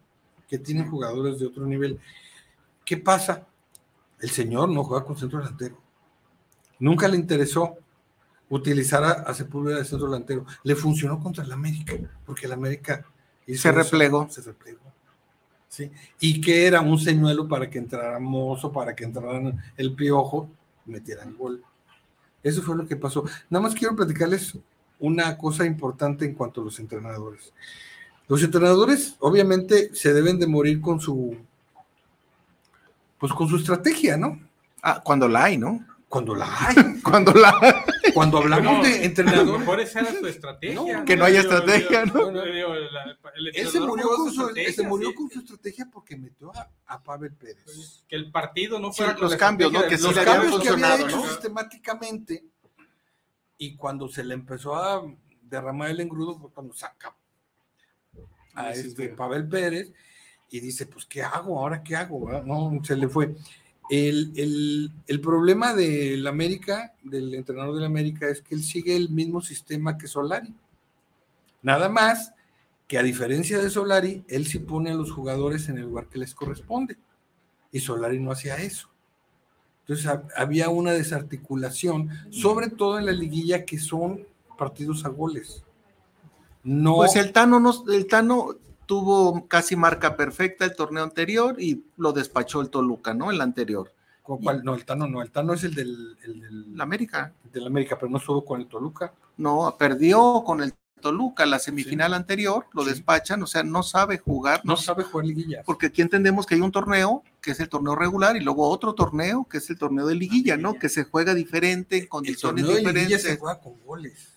[0.54, 1.98] que tienen jugadores de otro nivel.
[2.84, 3.44] ¿Qué pasa?
[4.20, 5.76] El señor no juega con centro delantero.
[6.78, 7.76] Nunca le interesó
[8.48, 10.46] utilizar a, a Sepúlveda de centro delantero.
[10.62, 11.94] Le funcionó contra el América,
[12.24, 13.04] porque el América
[13.46, 14.28] Se eso, replegó.
[14.30, 14.80] Se replegó.
[15.68, 15.90] ¿sí?
[16.20, 20.48] Y que era un señuelo para que entrara Mozo, para que entraran el Piojo,
[20.86, 21.64] metieran gol.
[22.44, 23.24] Eso fue lo que pasó.
[23.50, 24.56] Nada más quiero platicarles
[25.00, 27.52] una cosa importante en cuanto a los entrenadores.
[28.28, 31.36] Los entrenadores obviamente se deben de morir con su
[33.18, 34.38] pues con su estrategia, ¿no?
[34.82, 35.84] Ah, cuando la hay, ¿no?
[36.08, 37.00] Cuando la hay.
[37.02, 37.72] Cuando la hay.
[38.12, 40.74] Cuando hablamos Bueno, de A lo entrenador, mejor esa era su estrategia.
[40.74, 42.42] No, que no haya Digo, estrategia, digo, ¿no?
[42.42, 45.14] digo, la- el él se entrenador murió, con su, murió sí.
[45.14, 48.04] con su estrategia porque metió a, a Pavel Pérez.
[48.06, 49.82] Que el partido no Sí, fuera con los cambios, ¿no?
[49.86, 51.26] Que sí Los cambios que había hecho ¿no?
[51.26, 52.44] sistemáticamente
[53.58, 55.02] y cuando se le empezó a
[55.42, 57.16] derramar el engrudo fue cuando saca
[58.54, 59.08] a este.
[59.10, 59.92] Pavel Pérez
[60.50, 61.58] y dice, pues, ¿qué hago?
[61.58, 62.30] ¿Ahora qué hago?
[62.44, 63.34] No, se le fue.
[63.90, 69.10] El, el- el problema del América, del entrenador del América, es que él sigue el
[69.10, 70.54] mismo sistema que Solari.
[71.62, 72.32] Nada más
[72.86, 76.18] que a diferencia de Solari, él sí pone a los jugadores en el lugar que
[76.18, 76.96] les corresponde.
[77.72, 78.88] Y Solari no hacía eso.
[79.80, 84.26] Entonces ha- había una desarticulación, sobre todo en la liguilla, que son
[84.56, 85.63] partidos a goles.
[86.64, 88.56] No, Pues el Tano, no, el Tano
[88.86, 93.30] tuvo casi marca perfecta el torneo anterior y lo despachó el Toluca, ¿no?
[93.30, 93.92] El anterior.
[94.22, 94.64] ¿con cuál?
[94.64, 97.32] no, el Tano no, el Tano es el del, el del, La América.
[97.52, 99.12] del América, pero no solo con el Toluca.
[99.36, 102.90] No, perdió con el Toluca, la semifinal anterior, lo Sí.
[102.90, 105.62] despachan, o sea, no sabe jugar, No no sabe jugar liguilla.
[105.66, 108.94] porque aquí entendemos que hay un torneo que es el torneo regular y luego otro
[108.94, 110.72] torneo que es el torneo de liguilla, ¿no?
[110.78, 113.30] Que se juega diferente, en El condiciones torneo de liguilla diferentes.
[113.32, 114.32] se juega con goles.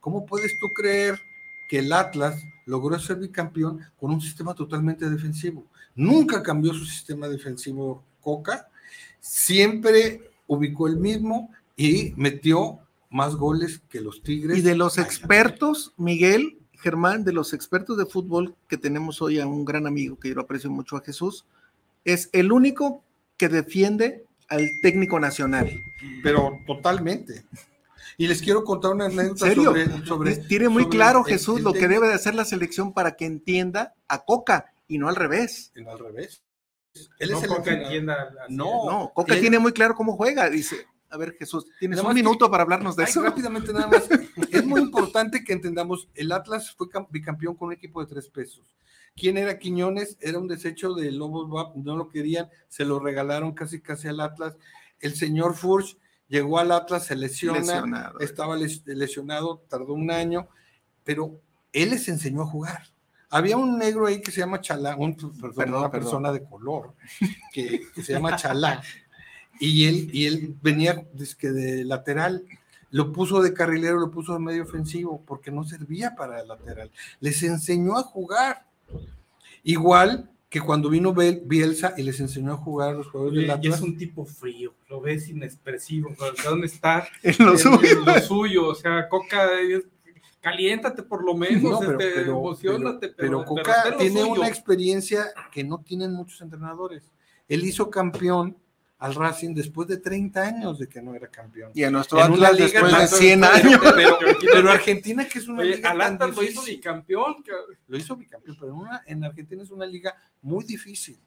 [0.00, 1.20] ¿Cómo puedes tú creer
[1.70, 5.64] que el Atlas logró ser bicampeón con un sistema totalmente defensivo?
[5.94, 8.68] Nunca cambió su sistema defensivo Coca,
[9.20, 14.58] siempre ubicó el mismo y metió más goles que los Tigres.
[14.58, 19.46] Y de los expertos, Miguel, Germán, de los expertos de fútbol que tenemos hoy a
[19.46, 21.46] un gran amigo que yo lo aprecio mucho a Jesús,
[22.04, 23.04] es el único
[23.36, 25.70] que defiende al técnico nacional.
[26.24, 27.44] Pero totalmente.
[28.16, 29.64] Y les quiero contar una anécdota ¿En serio?
[29.64, 32.44] sobre, sobre- Tiene muy sobre claro el- Jesús el lo que debe de hacer la
[32.44, 35.72] selección para que entienda a Coca y no al revés.
[35.74, 36.42] En al revés.
[37.18, 38.30] Él No es el Coca entienda.
[38.48, 40.50] No, No, Coca él- tiene muy claro cómo juega.
[40.50, 43.22] Dice, a ver Jesús, tienes un que- minuto para hablarnos de Ay, eso.
[43.22, 44.08] rápidamente nada más.
[44.50, 48.28] Es muy importante que entendamos, el Atlas fue cam- bicampeón con un equipo de tres
[48.28, 48.64] pesos.
[49.16, 50.16] ¿Quién era Quiñones?
[50.20, 54.56] Era un desecho de Lobos no lo querían, se lo regalaron casi casi al Atlas.
[55.00, 55.96] El señor Furch
[56.30, 58.18] llegó al Atlas, se lesiona, Lesionado.
[58.20, 60.48] estaba les- lesionado, tardó un año,
[61.04, 61.38] pero
[61.74, 62.84] él les enseñó a jugar.
[63.28, 65.90] Había un negro ahí que se llama Chalá, un, perdón, Perdón, una perdón.
[65.90, 66.94] persona de color,
[67.52, 68.82] que, que se llama Chalá,
[69.60, 72.44] y él, y él venía dizque de lateral,
[72.92, 76.90] lo puso de carrilero, lo puso de medio ofensivo, porque no servía para el lateral.
[77.20, 78.64] Les enseñó a jugar.
[79.62, 83.48] Igual que cuando vino Bielsa y les enseñó a jugar a los jugadores del y
[83.50, 83.80] es Atlas.
[83.82, 86.10] un tipo frío, lo ves inexpresivo.
[86.18, 87.08] pero ¿Dónde está?
[87.22, 87.78] En lo En- suyo.
[87.88, 89.86] en lo suyo, o sea, Coca, es-
[90.40, 93.08] caliéntate por lo menos, No, pero, este, pero- emocionate.
[93.10, 94.32] pero- pero pero Coca tiene suyo.
[94.32, 97.12] una experiencia que no tienen muchos entrenadores.
[97.48, 98.56] Él hizo campeón
[99.00, 101.72] al Racing después de 30 años de que no era campeón.
[101.74, 103.80] Y a nuestro En Atlas liga después de tanto- 100 pero- años.
[103.96, 104.18] Pero,
[104.52, 107.42] pero Argentina, que es una Oye, liga al tan Atlas lo hizo bicampeón.
[107.42, 107.76] cabrón.
[107.88, 111.18] lo hizo bicampeón, pero en, una- en Argentina es una liga muy difícil.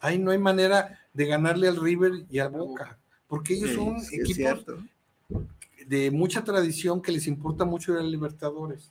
[0.00, 2.98] Ahí no hay manera de ganarle al River y al Boca,
[3.28, 4.64] porque ellos son Sí, equipos
[5.86, 8.90] de mucha tradición que les importa mucho ir a Libertadores.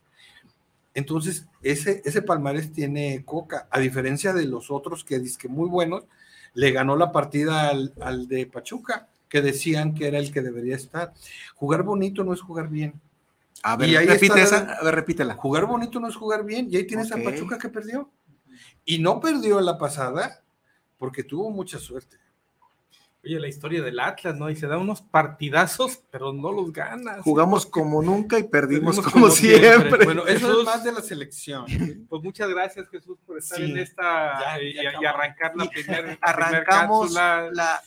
[0.94, 6.06] Entonces, ese, ese palmarés tiene Coca, a diferencia de los otros que que muy buenos,
[6.56, 10.76] le ganó la partida al, al de Pachuca, que decían que era el que debería
[10.76, 11.14] estar.
[11.56, 13.00] Jugar bonito no es jugar bien.
[13.64, 15.34] A ver, Y ahí repite está- esa, a ver, repítela.
[15.36, 18.10] Jugar bonito no es jugar bien, y ahí tienes a Pachuca que perdió.
[18.86, 20.42] Y no perdió la pasada
[20.98, 22.18] porque tuvo mucha suerte.
[23.26, 24.50] Oye, la historia del Atlas, ¿no?
[24.50, 27.22] Y se da unos partidazos, pero no los ganas.
[27.22, 29.70] Jugamos como nunca y perdimos Perdimos como, como siempre.
[29.80, 30.06] siempre.
[30.06, 30.60] Bueno, eso Jesús.
[30.60, 31.66] es más de la selección.
[32.08, 33.64] Pues muchas gracias, Jesús, por estar Sí.
[33.72, 35.16] en esta Ya, y, ya y acabamos.
[35.16, 37.82] arrancar la primera Arrancamos la,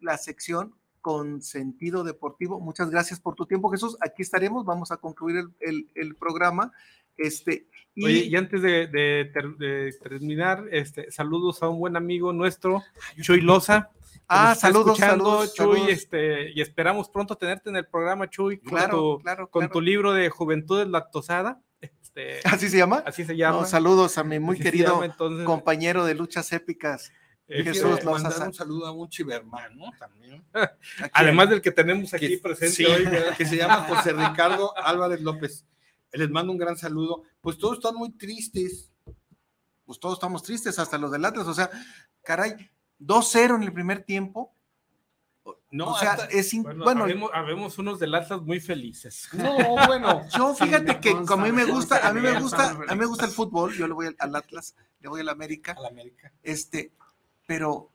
[0.00, 2.58] la sección con sentido deportivo.
[2.60, 3.96] Muchas gracias por tu tiempo, Jesús.
[4.00, 4.64] Aquí estaremos.
[4.64, 6.72] Vamos a concluir el, el- el programa.
[7.16, 11.96] Este, y, Oye, y antes de, de ter- de terminar, este, saludos a un buen
[11.96, 12.82] amigo nuestro,
[13.20, 13.90] Chuy Loza.
[14.28, 15.88] Ah, saludos, saludos, Chuy, saludos.
[15.88, 19.72] este, y esperamos pronto tenerte en el programa, Chuy, con, Claro, tu, claro, con claro.
[19.72, 21.60] tu libro de Juventudes Lactosada.
[21.80, 23.02] Este, ¿Así se llama?
[23.06, 23.60] así se llama.
[23.60, 27.12] No, saludos a mi muy Así querido llama, entonces, compañero de luchas épicas.
[27.48, 29.90] Quiero Jesús mandar un saludo a un chivermán, ¿no?
[29.98, 30.44] También.
[30.52, 30.70] Aquí
[31.14, 33.06] Además del que tenemos aquí que, presente sí, hoy.
[33.06, 33.34] ¿verdad?
[33.36, 35.64] que se llama José Ricardo Álvarez López.
[36.12, 37.22] Les mando un gran saludo.
[37.40, 38.92] Pues todos están muy tristes.
[39.86, 41.46] pues todos estamos tristes, hasta los del Atlas.
[41.46, 41.70] O sea,
[42.22, 42.54] caray,
[43.00, 44.52] 2-0 en el primer tiempo.
[45.70, 49.28] No, o sea, hasta- es in- Bueno, bueno, habemos, habemos unos del Atlas muy felices.
[49.32, 49.54] no,
[49.86, 50.22] bueno.
[50.36, 52.98] yo fíjate que consta, como a mí me gusta, a mí me gusta, a mí
[52.98, 55.80] me gusta el fútbol, yo le voy al, al Atlas, le voy al América, A
[55.82, 56.32] la América.
[56.42, 56.92] este,
[57.46, 57.90] pero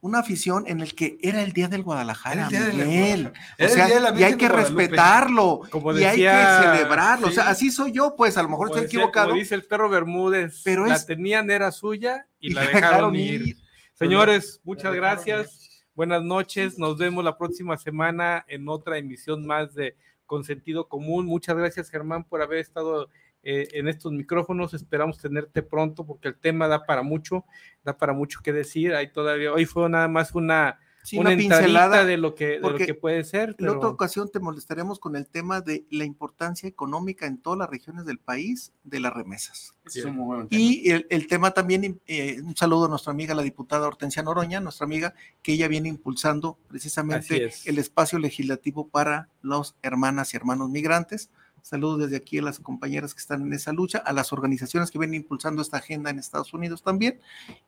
[0.00, 3.22] una afición en el que era el día del Guadalajara, Era el día del Miguel.
[3.24, 3.54] Guadalajara.
[3.58, 4.82] O el sea, día de la y hay que Guadalupe.
[4.82, 7.26] respetarlo, Como y hay que celebrarlo.
[7.28, 7.50] O sea, sí.
[7.50, 9.28] así soy yo, pues a lo mejor Como estoy decía- equivocado.
[9.28, 12.66] Como dice el perro Bermúdez, Pero la es- tenían, era suya y, y la la
[12.70, 13.48] dejaron, dejaron ir.
[13.48, 13.65] ir.
[13.96, 15.86] Señores, muchas gracias.
[15.94, 16.78] Buenas noches.
[16.78, 21.24] Nos vemos la próxima semana en otra emisión más de Con Sentido Común.
[21.24, 23.08] Muchas gracias, Germán, por haber estado
[23.42, 24.74] eh, en estos micrófonos.
[24.74, 27.46] Esperamos tenerte pronto porque el tema da para mucho,
[27.84, 28.94] da para mucho que decir.
[28.94, 32.04] Hay todavía, hoy fue nada más una, Sí, una, pincelada.
[32.04, 33.54] de lo que, de lo porque que puede ser.
[33.58, 37.70] En otra ocasión te molestaremos con el tema de la importancia económica en todas las
[37.70, 39.76] regiones del país de las remesas.
[39.84, 40.60] Es un muy buen tema.
[40.60, 44.58] Y el, el tema también, eh, un saludo a nuestra amiga, la diputada Hortensia Noroña,
[44.58, 47.68] nuestra amiga, que ella viene impulsando precisamente es.
[47.68, 51.30] el espacio legislativo para los hermanas y hermanos migrantes.
[51.62, 54.98] Saludos desde aquí a las compañeras que están en esa lucha, a las organizaciones que
[54.98, 57.20] vienen impulsando esta agenda en Estados Unidos también.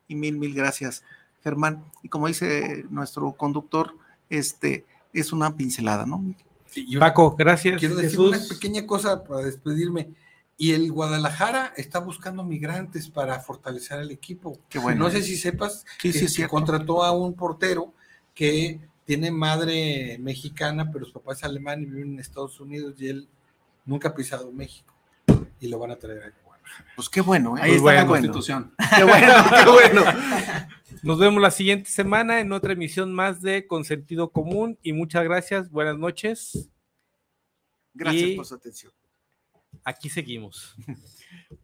[0.09, 1.03] Y mil, mil gracias,
[1.43, 1.83] Germán.
[2.03, 3.95] Y como dice nuestro conductor,
[4.29, 6.23] este es una pincelada, ¿no?
[6.99, 7.79] Paco, gracias.
[7.79, 8.29] quiero decir Jesús.
[8.37, 10.09] una pequeña cosa para despedirme.
[10.57, 14.59] Y el Guadalajara está buscando migrantes para fortalecer al equipo.
[14.67, 15.05] Qué bueno.
[15.05, 16.51] No sé si sepas Sí, que, sí, es que cierto.
[16.51, 17.93] contrató a un portero
[18.35, 23.07] que tiene madre mexicana, pero su papá es alemán y vive en Estados Unidos y
[23.07, 23.29] él
[23.85, 24.93] nunca ha pisado México.
[25.61, 26.48] Y lo van a traer a Guadalajara.
[26.95, 27.61] Pues qué bueno, ¿eh?
[27.61, 28.01] Ahí Muy está bueno.
[28.01, 28.75] la constitución.
[28.95, 30.03] Qué bueno, qué bueno.
[31.03, 35.23] Nos vemos la siguiente semana en otra emisión más de Con Sentido Común y muchas
[35.23, 35.69] gracias.
[35.69, 36.69] Buenas noches.
[37.93, 38.91] Gracias Y- por su atención.
[39.83, 40.75] Aquí seguimos.